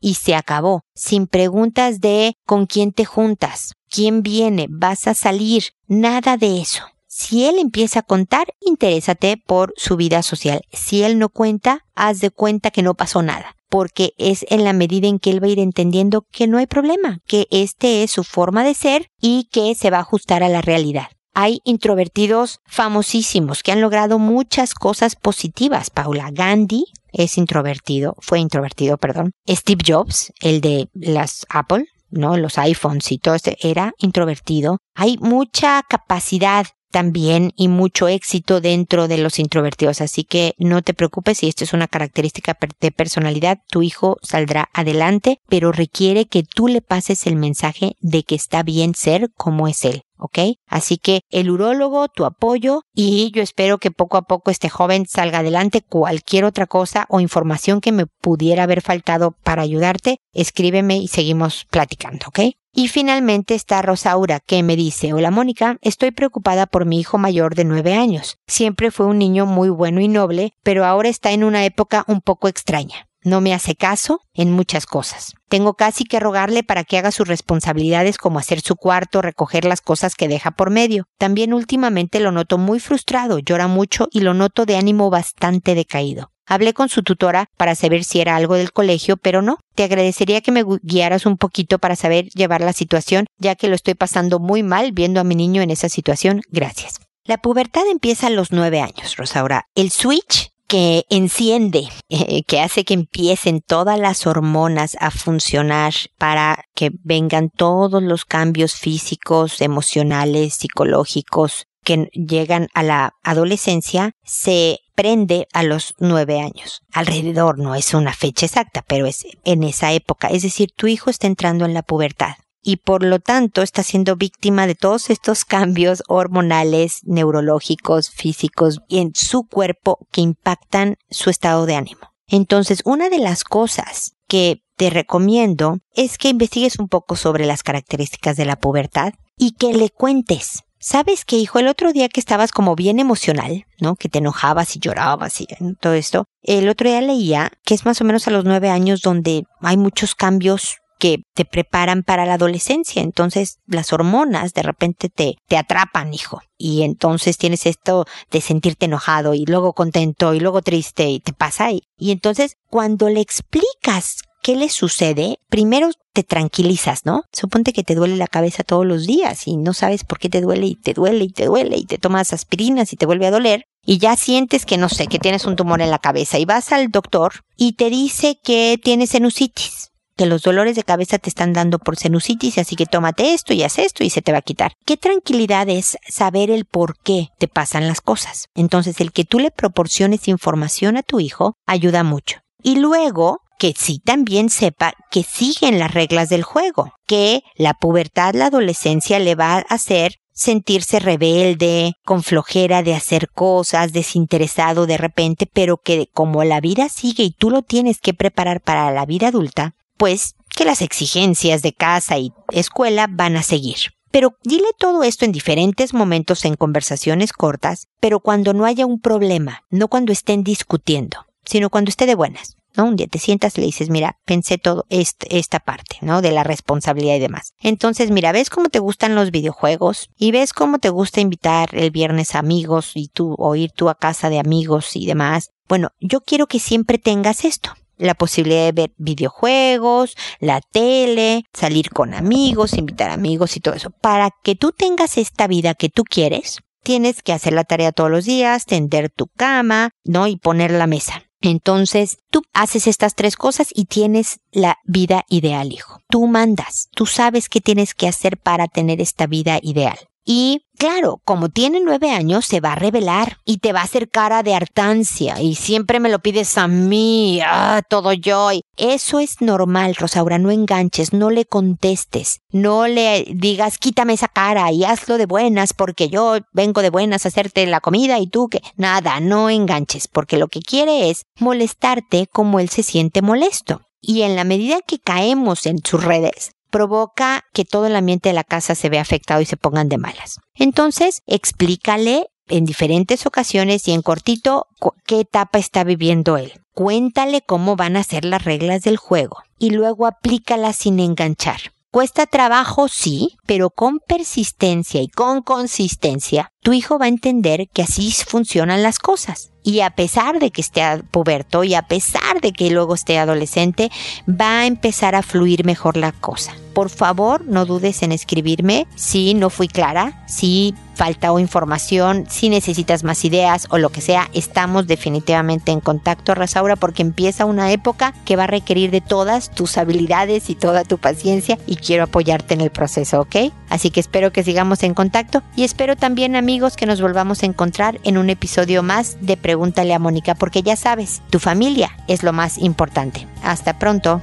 y 0.00 0.14
se 0.14 0.34
acabó. 0.34 0.82
Sin 0.94 1.26
preguntas 1.26 2.00
de 2.00 2.34
con 2.46 2.66
quién 2.66 2.92
te 2.92 3.04
juntas, 3.04 3.74
quién 3.90 4.22
viene, 4.22 4.66
vas 4.68 5.06
a 5.06 5.14
salir, 5.14 5.64
nada 5.86 6.36
de 6.36 6.60
eso. 6.60 6.82
Si 7.14 7.44
él 7.44 7.58
empieza 7.58 7.98
a 7.98 8.02
contar, 8.04 8.54
interésate 8.62 9.36
por 9.36 9.74
su 9.76 9.98
vida 9.98 10.22
social. 10.22 10.62
Si 10.72 11.02
él 11.02 11.18
no 11.18 11.28
cuenta, 11.28 11.84
haz 11.94 12.20
de 12.20 12.30
cuenta 12.30 12.70
que 12.70 12.82
no 12.82 12.94
pasó 12.94 13.20
nada 13.22 13.54
porque 13.68 14.12
es 14.18 14.44
en 14.50 14.64
la 14.64 14.74
medida 14.74 15.08
en 15.08 15.18
que 15.18 15.30
él 15.30 15.42
va 15.42 15.46
a 15.46 15.50
ir 15.50 15.58
entendiendo 15.58 16.26
que 16.30 16.46
no 16.46 16.58
hay 16.58 16.66
problema, 16.66 17.20
que 17.26 17.46
este 17.50 18.02
es 18.02 18.10
su 18.10 18.22
forma 18.22 18.64
de 18.64 18.74
ser 18.74 19.08
y 19.18 19.48
que 19.50 19.74
se 19.74 19.88
va 19.88 19.96
a 19.96 20.02
ajustar 20.02 20.42
a 20.42 20.50
la 20.50 20.60
realidad. 20.60 21.06
Hay 21.32 21.60
introvertidos 21.64 22.60
famosísimos 22.66 23.62
que 23.62 23.72
han 23.72 23.80
logrado 23.80 24.18
muchas 24.18 24.74
cosas 24.74 25.16
positivas. 25.16 25.88
Paula 25.88 26.28
Gandhi 26.30 26.84
es 27.12 27.38
introvertido, 27.38 28.14
fue 28.20 28.40
introvertido, 28.40 28.98
perdón. 28.98 29.32
Steve 29.48 29.82
Jobs, 29.86 30.32
el 30.42 30.60
de 30.60 30.88
las 30.92 31.46
Apple, 31.48 31.86
¿no? 32.10 32.36
Los 32.36 32.58
iPhones 32.58 33.10
y 33.10 33.18
todo 33.18 33.34
este, 33.34 33.56
era 33.62 33.94
introvertido. 33.98 34.78
Hay 34.94 35.16
mucha 35.18 35.82
capacidad 35.88 36.66
también 36.92 37.52
y 37.56 37.66
mucho 37.66 38.06
éxito 38.06 38.60
dentro 38.60 39.08
de 39.08 39.18
los 39.18 39.40
introvertidos. 39.40 40.00
Así 40.00 40.22
que 40.22 40.54
no 40.58 40.82
te 40.82 40.94
preocupes 40.94 41.38
si 41.38 41.48
esto 41.48 41.64
es 41.64 41.72
una 41.72 41.88
característica 41.88 42.56
de 42.80 42.92
personalidad, 42.92 43.58
tu 43.68 43.82
hijo 43.82 44.18
saldrá 44.22 44.68
adelante, 44.72 45.40
pero 45.48 45.72
requiere 45.72 46.26
que 46.26 46.44
tú 46.44 46.68
le 46.68 46.82
pases 46.82 47.26
el 47.26 47.34
mensaje 47.34 47.96
de 48.00 48.22
que 48.22 48.36
está 48.36 48.62
bien 48.62 48.94
ser 48.94 49.30
como 49.36 49.66
es 49.66 49.84
él. 49.84 50.02
¿ok? 50.22 50.38
Así 50.68 50.98
que 50.98 51.22
el 51.30 51.50
urólogo, 51.50 52.06
tu 52.06 52.24
apoyo 52.24 52.82
y 52.94 53.32
yo 53.34 53.42
espero 53.42 53.78
que 53.78 53.90
poco 53.90 54.16
a 54.16 54.22
poco 54.22 54.52
este 54.52 54.68
joven 54.68 55.04
salga 55.06 55.40
adelante. 55.40 55.82
Cualquier 55.82 56.44
otra 56.44 56.66
cosa 56.66 57.06
o 57.08 57.18
información 57.18 57.80
que 57.80 57.90
me 57.90 58.06
pudiera 58.06 58.62
haber 58.62 58.82
faltado 58.82 59.32
para 59.42 59.62
ayudarte, 59.62 60.18
escríbeme 60.32 60.98
y 60.98 61.08
seguimos 61.08 61.66
platicando, 61.70 62.26
¿ok? 62.28 62.54
Y 62.74 62.88
finalmente 62.88 63.54
está 63.54 63.82
Rosaura, 63.82 64.40
que 64.40 64.62
me 64.62 64.76
dice, 64.76 65.12
hola 65.12 65.30
Mónica, 65.30 65.76
estoy 65.82 66.10
preocupada 66.10 66.66
por 66.66 66.86
mi 66.86 66.98
hijo 66.98 67.18
mayor 67.18 67.54
de 67.54 67.64
nueve 67.64 67.92
años. 67.92 68.38
Siempre 68.46 68.90
fue 68.90 69.04
un 69.04 69.18
niño 69.18 69.44
muy 69.44 69.68
bueno 69.68 70.00
y 70.00 70.08
noble, 70.08 70.54
pero 70.62 70.86
ahora 70.86 71.10
está 71.10 71.32
en 71.32 71.44
una 71.44 71.66
época 71.66 72.04
un 72.08 72.22
poco 72.22 72.48
extraña. 72.48 73.08
No 73.24 73.42
me 73.42 73.52
hace 73.52 73.76
caso 73.76 74.20
en 74.32 74.50
muchas 74.50 74.86
cosas. 74.86 75.34
Tengo 75.48 75.74
casi 75.74 76.04
que 76.04 76.18
rogarle 76.18 76.64
para 76.64 76.82
que 76.82 76.96
haga 76.96 77.12
sus 77.12 77.28
responsabilidades 77.28 78.16
como 78.16 78.38
hacer 78.38 78.60
su 78.60 78.74
cuarto, 78.74 79.20
recoger 79.20 79.66
las 79.66 79.82
cosas 79.82 80.14
que 80.14 80.26
deja 80.26 80.50
por 80.50 80.70
medio. 80.70 81.04
También 81.18 81.52
últimamente 81.52 82.20
lo 82.20 82.32
noto 82.32 82.56
muy 82.56 82.80
frustrado, 82.80 83.38
llora 83.38 83.68
mucho 83.68 84.08
y 84.10 84.20
lo 84.20 84.32
noto 84.32 84.64
de 84.64 84.76
ánimo 84.76 85.10
bastante 85.10 85.74
decaído. 85.74 86.31
Hablé 86.46 86.74
con 86.74 86.88
su 86.88 87.02
tutora 87.02 87.46
para 87.56 87.74
saber 87.74 88.04
si 88.04 88.20
era 88.20 88.36
algo 88.36 88.54
del 88.54 88.72
colegio, 88.72 89.16
pero 89.16 89.42
no. 89.42 89.58
Te 89.74 89.84
agradecería 89.84 90.40
que 90.40 90.52
me 90.52 90.64
guiaras 90.82 91.26
un 91.26 91.36
poquito 91.36 91.78
para 91.78 91.96
saber 91.96 92.28
llevar 92.30 92.60
la 92.60 92.72
situación, 92.72 93.26
ya 93.38 93.54
que 93.54 93.68
lo 93.68 93.74
estoy 93.74 93.94
pasando 93.94 94.38
muy 94.38 94.62
mal 94.62 94.92
viendo 94.92 95.20
a 95.20 95.24
mi 95.24 95.34
niño 95.34 95.62
en 95.62 95.70
esa 95.70 95.88
situación. 95.88 96.42
Gracias. 96.50 97.00
La 97.24 97.38
pubertad 97.38 97.82
empieza 97.90 98.26
a 98.26 98.30
los 98.30 98.50
nueve 98.50 98.80
años, 98.80 99.16
Rosaura. 99.16 99.66
El 99.74 99.90
switch 99.92 100.52
que 100.66 101.04
enciende, 101.10 101.88
eh, 102.08 102.44
que 102.44 102.60
hace 102.60 102.84
que 102.84 102.94
empiecen 102.94 103.60
todas 103.60 103.98
las 103.98 104.26
hormonas 104.26 104.96
a 105.00 105.10
funcionar 105.10 105.92
para 106.16 106.64
que 106.74 106.90
vengan 107.04 107.50
todos 107.50 108.02
los 108.02 108.24
cambios 108.24 108.74
físicos, 108.74 109.60
emocionales, 109.60 110.54
psicológicos 110.54 111.66
que 111.84 112.08
llegan 112.12 112.68
a 112.74 112.82
la 112.82 113.12
adolescencia, 113.22 114.12
se 114.24 114.78
prende 114.94 115.48
a 115.52 115.62
los 115.62 115.94
nueve 115.98 116.40
años. 116.40 116.82
Alrededor 116.92 117.58
no 117.58 117.74
es 117.74 117.94
una 117.94 118.12
fecha 118.12 118.46
exacta, 118.46 118.84
pero 118.86 119.06
es 119.06 119.24
en 119.44 119.62
esa 119.62 119.92
época. 119.92 120.28
Es 120.28 120.42
decir, 120.42 120.70
tu 120.74 120.86
hijo 120.86 121.10
está 121.10 121.26
entrando 121.26 121.64
en 121.64 121.74
la 121.74 121.82
pubertad 121.82 122.34
y 122.62 122.76
por 122.76 123.02
lo 123.02 123.18
tanto 123.18 123.62
está 123.62 123.82
siendo 123.82 124.16
víctima 124.16 124.66
de 124.66 124.74
todos 124.74 125.10
estos 125.10 125.44
cambios 125.44 126.02
hormonales, 126.08 127.00
neurológicos, 127.04 128.10
físicos 128.10 128.80
y 128.88 128.98
en 128.98 129.12
su 129.14 129.44
cuerpo 129.44 130.06
que 130.10 130.20
impactan 130.20 130.96
su 131.10 131.30
estado 131.30 131.66
de 131.66 131.74
ánimo. 131.74 132.12
Entonces, 132.28 132.80
una 132.84 133.10
de 133.10 133.18
las 133.18 133.44
cosas 133.44 134.14
que 134.26 134.62
te 134.76 134.88
recomiendo 134.88 135.78
es 135.94 136.16
que 136.16 136.30
investigues 136.30 136.78
un 136.78 136.88
poco 136.88 137.16
sobre 137.16 137.44
las 137.44 137.62
características 137.62 138.36
de 138.36 138.46
la 138.46 138.56
pubertad 138.56 139.12
y 139.36 139.52
que 139.52 139.74
le 139.74 139.90
cuentes. 139.90 140.62
¿Sabes 140.84 141.24
qué, 141.24 141.36
hijo? 141.36 141.60
El 141.60 141.68
otro 141.68 141.92
día 141.92 142.08
que 142.08 142.18
estabas 142.18 142.50
como 142.50 142.74
bien 142.74 142.98
emocional, 142.98 143.66
¿no? 143.78 143.94
Que 143.94 144.08
te 144.08 144.18
enojabas 144.18 144.74
y 144.74 144.80
llorabas 144.80 145.40
y 145.40 145.46
todo 145.78 145.94
esto. 145.94 146.24
El 146.42 146.68
otro 146.68 146.88
día 146.88 147.00
leía 147.00 147.52
que 147.64 147.74
es 147.74 147.84
más 147.84 148.00
o 148.00 148.04
menos 148.04 148.26
a 148.26 148.32
los 148.32 148.44
nueve 148.44 148.68
años 148.68 149.00
donde 149.00 149.44
hay 149.60 149.76
muchos 149.76 150.16
cambios 150.16 150.78
que 150.98 151.22
te 151.34 151.44
preparan 151.44 152.02
para 152.02 152.26
la 152.26 152.34
adolescencia. 152.34 153.00
Entonces 153.00 153.60
las 153.68 153.92
hormonas 153.92 154.54
de 154.54 154.62
repente 154.64 155.08
te, 155.08 155.36
te 155.46 155.56
atrapan, 155.56 156.12
hijo. 156.14 156.40
Y 156.58 156.82
entonces 156.82 157.38
tienes 157.38 157.64
esto 157.66 158.04
de 158.32 158.40
sentirte 158.40 158.86
enojado 158.86 159.34
y 159.34 159.44
luego 159.46 159.74
contento 159.74 160.34
y 160.34 160.40
luego 160.40 160.62
triste 160.62 161.08
y 161.08 161.20
te 161.20 161.32
pasa. 161.32 161.70
y 161.70 162.10
entonces 162.10 162.56
cuando 162.68 163.08
le 163.08 163.20
explicas 163.20 164.22
qué 164.42 164.56
le 164.56 164.68
sucede, 164.68 165.38
primero 165.48 165.90
te 166.12 166.22
tranquilizas, 166.24 167.06
¿no? 167.06 167.22
Suponte 167.32 167.72
que 167.72 167.84
te 167.84 167.94
duele 167.94 168.16
la 168.16 168.26
cabeza 168.26 168.64
todos 168.64 168.84
los 168.84 169.06
días 169.06 169.46
y 169.46 169.56
no 169.56 169.72
sabes 169.72 170.04
por 170.04 170.18
qué 170.18 170.28
te 170.28 170.40
duele 170.40 170.66
y 170.66 170.74
te 170.74 170.92
duele 170.92 171.24
y 171.24 171.30
te 171.30 171.46
duele 171.46 171.76
y 171.78 171.86
te 171.86 171.98
tomas 171.98 172.32
aspirinas 172.32 172.92
y 172.92 172.96
te 172.96 173.06
vuelve 173.06 173.26
a 173.26 173.30
doler 173.30 173.64
y 173.84 173.98
ya 173.98 174.16
sientes 174.16 174.66
que 174.66 174.76
no 174.76 174.88
sé, 174.88 175.06
que 175.06 175.18
tienes 175.18 175.46
un 175.46 175.56
tumor 175.56 175.80
en 175.80 175.90
la 175.90 175.98
cabeza 175.98 176.38
y 176.38 176.44
vas 176.44 176.72
al 176.72 176.90
doctor 176.90 177.44
y 177.56 177.72
te 177.72 177.88
dice 177.88 178.38
que 178.42 178.78
tienes 178.82 179.10
sinusitis 179.10 179.92
que 180.16 180.26
los 180.26 180.42
dolores 180.42 180.76
de 180.76 180.84
cabeza 180.84 181.18
te 181.18 181.28
están 181.28 181.52
dando 181.52 181.78
por 181.78 181.96
sinusitis, 181.96 182.58
así 182.58 182.76
que 182.76 182.86
tómate 182.86 183.34
esto 183.34 183.54
y 183.54 183.62
haz 183.62 183.78
esto 183.78 184.04
y 184.04 184.10
se 184.10 184.22
te 184.22 184.32
va 184.32 184.38
a 184.38 184.42
quitar. 184.42 184.72
Qué 184.84 184.96
tranquilidad 184.96 185.68
es 185.68 185.96
saber 186.08 186.50
el 186.50 186.64
por 186.64 186.98
qué 186.98 187.28
te 187.38 187.48
pasan 187.48 187.88
las 187.88 188.00
cosas. 188.00 188.48
Entonces, 188.54 189.00
el 189.00 189.12
que 189.12 189.24
tú 189.24 189.38
le 189.38 189.50
proporciones 189.50 190.28
información 190.28 190.96
a 190.96 191.02
tu 191.02 191.20
hijo 191.20 191.54
ayuda 191.66 192.04
mucho. 192.04 192.40
Y 192.62 192.76
luego, 192.76 193.40
que 193.62 193.74
sí 193.78 194.00
también 194.04 194.50
sepa 194.50 194.92
que 195.08 195.22
siguen 195.22 195.78
las 195.78 195.94
reglas 195.94 196.28
del 196.28 196.42
juego, 196.42 196.94
que 197.06 197.44
la 197.54 197.74
pubertad, 197.74 198.34
la 198.34 198.46
adolescencia 198.46 199.20
le 199.20 199.36
va 199.36 199.54
a 199.54 199.58
hacer 199.60 200.16
sentirse 200.32 200.98
rebelde, 200.98 201.92
con 202.04 202.24
flojera 202.24 202.82
de 202.82 202.96
hacer 202.96 203.28
cosas, 203.28 203.92
desinteresado 203.92 204.86
de 204.86 204.96
repente, 204.96 205.46
pero 205.46 205.76
que 205.76 206.08
como 206.12 206.42
la 206.42 206.60
vida 206.60 206.88
sigue 206.88 207.22
y 207.22 207.30
tú 207.30 207.50
lo 207.50 207.62
tienes 207.62 208.00
que 208.00 208.14
preparar 208.14 208.62
para 208.62 208.90
la 208.90 209.06
vida 209.06 209.28
adulta, 209.28 209.76
pues 209.96 210.34
que 210.56 210.64
las 210.64 210.82
exigencias 210.82 211.62
de 211.62 211.72
casa 211.72 212.18
y 212.18 212.32
escuela 212.50 213.06
van 213.08 213.36
a 213.36 213.44
seguir. 213.44 213.76
Pero 214.10 214.34
dile 214.42 214.70
todo 214.76 215.04
esto 215.04 215.24
en 215.24 215.30
diferentes 215.30 215.94
momentos 215.94 216.44
en 216.44 216.56
conversaciones 216.56 217.32
cortas, 217.32 217.86
pero 218.00 218.18
cuando 218.18 218.54
no 218.54 218.64
haya 218.64 218.86
un 218.86 218.98
problema, 219.00 219.62
no 219.70 219.86
cuando 219.86 220.10
estén 220.10 220.42
discutiendo, 220.42 221.26
sino 221.44 221.70
cuando 221.70 221.90
esté 221.90 222.06
de 222.06 222.16
buenas. 222.16 222.56
¿No? 222.76 222.84
Un 222.84 222.96
día 222.96 223.06
te 223.06 223.18
sientas 223.18 223.56
y 223.56 223.60
le 223.60 223.66
dices, 223.66 223.90
mira, 223.90 224.18
pensé 224.24 224.58
todo 224.58 224.84
esta 224.88 225.60
parte, 225.60 225.96
¿no? 226.00 226.22
De 226.22 226.32
la 226.32 226.44
responsabilidad 226.44 227.16
y 227.16 227.20
demás. 227.20 227.52
Entonces, 227.60 228.10
mira, 228.10 228.32
ves 228.32 228.50
cómo 228.50 228.68
te 228.68 228.78
gustan 228.78 229.14
los 229.14 229.30
videojuegos 229.30 230.08
y 230.16 230.32
ves 230.32 230.52
cómo 230.52 230.78
te 230.78 230.90
gusta 230.90 231.20
invitar 231.20 231.70
el 231.72 231.90
viernes 231.90 232.34
amigos 232.34 232.92
y 232.94 233.08
tú, 233.08 233.34
o 233.38 233.54
ir 233.54 233.70
tú 233.72 233.88
a 233.88 233.94
casa 233.94 234.30
de 234.30 234.38
amigos 234.38 234.96
y 234.96 235.06
demás. 235.06 235.50
Bueno, 235.68 235.90
yo 236.00 236.20
quiero 236.20 236.46
que 236.46 236.58
siempre 236.58 236.98
tengas 236.98 237.44
esto 237.44 237.72
la 237.98 238.14
posibilidad 238.14 238.64
de 238.64 238.72
ver 238.72 238.92
videojuegos, 238.96 240.16
la 240.40 240.60
tele, 240.60 241.44
salir 241.52 241.90
con 241.90 242.14
amigos, 242.14 242.74
invitar 242.74 243.10
amigos 243.10 243.56
y 243.56 243.60
todo 243.60 243.74
eso. 243.74 243.90
Para 243.90 244.30
que 244.42 244.56
tú 244.56 244.72
tengas 244.72 245.18
esta 245.18 245.46
vida 245.46 245.74
que 245.74 245.88
tú 245.88 246.02
quieres, 246.02 246.58
tienes 246.82 247.22
que 247.22 247.32
hacer 247.32 247.52
la 247.52 247.64
tarea 247.64 247.92
todos 247.92 248.10
los 248.10 248.24
días, 248.24 248.66
tender 248.66 249.10
tu 249.10 249.28
cama, 249.28 249.90
¿no? 250.04 250.26
Y 250.26 250.36
poner 250.36 250.72
la 250.72 250.86
mesa. 250.86 251.22
Entonces, 251.42 252.18
tú 252.30 252.42
haces 252.52 252.86
estas 252.86 253.14
tres 253.14 253.36
cosas 253.36 253.68
y 253.74 253.86
tienes 253.86 254.38
la 254.52 254.78
vida 254.84 255.24
ideal, 255.28 255.72
hijo. 255.72 255.98
Tú 256.08 256.26
mandas, 256.26 256.88
tú 256.94 257.04
sabes 257.04 257.48
qué 257.48 257.60
tienes 257.60 257.94
que 257.94 258.08
hacer 258.08 258.38
para 258.38 258.68
tener 258.68 259.00
esta 259.00 259.26
vida 259.26 259.58
ideal. 259.60 259.98
Y 260.24 260.66
claro, 260.78 261.20
como 261.24 261.48
tiene 261.48 261.80
nueve 261.80 262.10
años, 262.10 262.46
se 262.46 262.60
va 262.60 262.72
a 262.72 262.76
revelar 262.76 263.38
y 263.44 263.58
te 263.58 263.72
va 263.72 263.80
a 263.80 263.84
hacer 263.84 264.08
cara 264.08 264.42
de 264.44 264.54
hartancia 264.54 265.40
y 265.40 265.56
siempre 265.56 265.98
me 265.98 266.08
lo 266.08 266.20
pides 266.20 266.56
a 266.58 266.68
mí, 266.68 267.40
ah, 267.44 267.82
todo 267.88 268.12
yo. 268.12 268.52
Y 268.52 268.62
eso 268.76 269.18
es 269.18 269.40
normal, 269.40 269.96
Rosaura, 269.96 270.38
no 270.38 270.50
enganches, 270.52 271.12
no 271.12 271.30
le 271.30 271.44
contestes, 271.44 272.40
no 272.50 272.86
le 272.86 273.26
digas 273.34 273.78
quítame 273.78 274.12
esa 274.12 274.28
cara 274.28 274.70
y 274.70 274.84
hazlo 274.84 275.18
de 275.18 275.26
buenas 275.26 275.72
porque 275.72 276.08
yo 276.08 276.36
vengo 276.52 276.82
de 276.82 276.90
buenas 276.90 277.24
a 277.24 277.28
hacerte 277.28 277.66
la 277.66 277.80
comida 277.80 278.18
y 278.20 278.28
tú 278.28 278.48
que 278.48 278.62
nada, 278.76 279.18
no 279.18 279.50
enganches 279.50 280.06
porque 280.06 280.38
lo 280.38 280.46
que 280.48 280.60
quiere 280.60 281.10
es 281.10 281.24
molestarte 281.40 282.28
como 282.28 282.60
él 282.60 282.68
se 282.68 282.84
siente 282.84 283.22
molesto. 283.22 283.82
Y 284.00 284.22
en 284.22 284.34
la 284.34 284.44
medida 284.44 284.80
que 284.80 284.98
caemos 284.98 285.64
en 285.66 285.78
sus 285.84 286.02
redes, 286.02 286.52
provoca 286.72 287.44
que 287.52 287.64
todo 287.64 287.86
el 287.86 287.94
ambiente 287.94 288.30
de 288.30 288.32
la 288.32 288.42
casa 288.42 288.74
se 288.74 288.88
vea 288.88 289.02
afectado 289.02 289.40
y 289.40 289.46
se 289.46 289.56
pongan 289.56 289.88
de 289.88 289.98
malas. 289.98 290.40
Entonces, 290.54 291.22
explícale 291.28 292.26
en 292.48 292.64
diferentes 292.64 293.26
ocasiones 293.26 293.86
y 293.86 293.92
en 293.92 294.02
cortito 294.02 294.66
qué 295.06 295.20
etapa 295.20 295.60
está 295.60 295.84
viviendo 295.84 296.36
él. 296.36 296.54
Cuéntale 296.74 297.42
cómo 297.42 297.76
van 297.76 297.96
a 297.96 298.02
ser 298.02 298.24
las 298.24 298.44
reglas 298.44 298.82
del 298.82 298.96
juego 298.96 299.36
y 299.58 299.70
luego 299.70 300.06
aplícalas 300.06 300.76
sin 300.76 300.98
enganchar. 300.98 301.60
Cuesta 301.92 302.24
trabajo, 302.24 302.88
sí, 302.88 303.36
pero 303.44 303.68
con 303.68 303.98
persistencia 303.98 305.02
y 305.02 305.08
con 305.08 305.42
consistencia, 305.42 306.50
tu 306.62 306.72
hijo 306.72 306.98
va 306.98 307.04
a 307.04 307.08
entender 307.08 307.68
que 307.70 307.82
así 307.82 308.10
funcionan 308.12 308.82
las 308.82 308.98
cosas. 308.98 309.50
Y 309.62 309.80
a 309.80 309.90
pesar 309.90 310.38
de 310.38 310.50
que 310.50 310.62
esté 310.62 310.82
puberto 311.10 311.64
y 311.64 311.74
a 311.74 311.82
pesar 311.82 312.40
de 312.40 312.54
que 312.54 312.70
luego 312.70 312.94
esté 312.94 313.18
adolescente, 313.18 313.90
va 314.26 314.60
a 314.60 314.66
empezar 314.66 315.14
a 315.14 315.20
fluir 315.20 315.66
mejor 315.66 315.98
la 315.98 316.12
cosa. 316.12 316.54
por 316.72 316.88
favor 316.88 317.44
no 317.44 317.66
dudes 317.66 318.02
en 318.02 318.12
escribirme 318.12 318.86
si 318.94 319.34
no 319.34 319.50
fui 319.50 319.68
clara, 319.68 320.24
si 320.26 320.74
falta 321.02 321.32
o 321.32 321.40
información, 321.40 322.26
si 322.28 322.48
necesitas 322.48 323.02
más 323.02 323.24
ideas 323.24 323.66
o 323.70 323.78
lo 323.78 323.90
que 323.90 324.00
sea, 324.00 324.30
estamos 324.34 324.86
definitivamente 324.86 325.72
en 325.72 325.80
contacto, 325.80 326.32
Rasaura, 326.32 326.76
porque 326.76 327.02
empieza 327.02 327.44
una 327.44 327.72
época 327.72 328.14
que 328.24 328.36
va 328.36 328.44
a 328.44 328.46
requerir 328.46 328.92
de 328.92 329.00
todas 329.00 329.50
tus 329.50 329.78
habilidades 329.78 330.48
y 330.48 330.54
toda 330.54 330.84
tu 330.84 330.98
paciencia 330.98 331.58
y 331.66 331.74
quiero 331.74 332.04
apoyarte 332.04 332.54
en 332.54 332.60
el 332.60 332.70
proceso, 332.70 333.20
¿ok? 333.22 333.52
Así 333.68 333.90
que 333.90 333.98
espero 333.98 334.30
que 334.30 334.44
sigamos 334.44 334.84
en 334.84 334.94
contacto 334.94 335.42
y 335.56 335.64
espero 335.64 335.96
también, 335.96 336.36
amigos, 336.36 336.76
que 336.76 336.86
nos 336.86 337.00
volvamos 337.00 337.42
a 337.42 337.46
encontrar 337.46 337.98
en 338.04 338.16
un 338.16 338.30
episodio 338.30 338.84
más 338.84 339.16
de 339.20 339.36
Pregúntale 339.36 339.94
a 339.94 339.98
Mónica, 339.98 340.36
porque 340.36 340.62
ya 340.62 340.76
sabes, 340.76 341.20
tu 341.30 341.40
familia 341.40 341.90
es 342.06 342.22
lo 342.22 342.32
más 342.32 342.58
importante. 342.58 343.26
Hasta 343.42 343.76
pronto. 343.76 344.22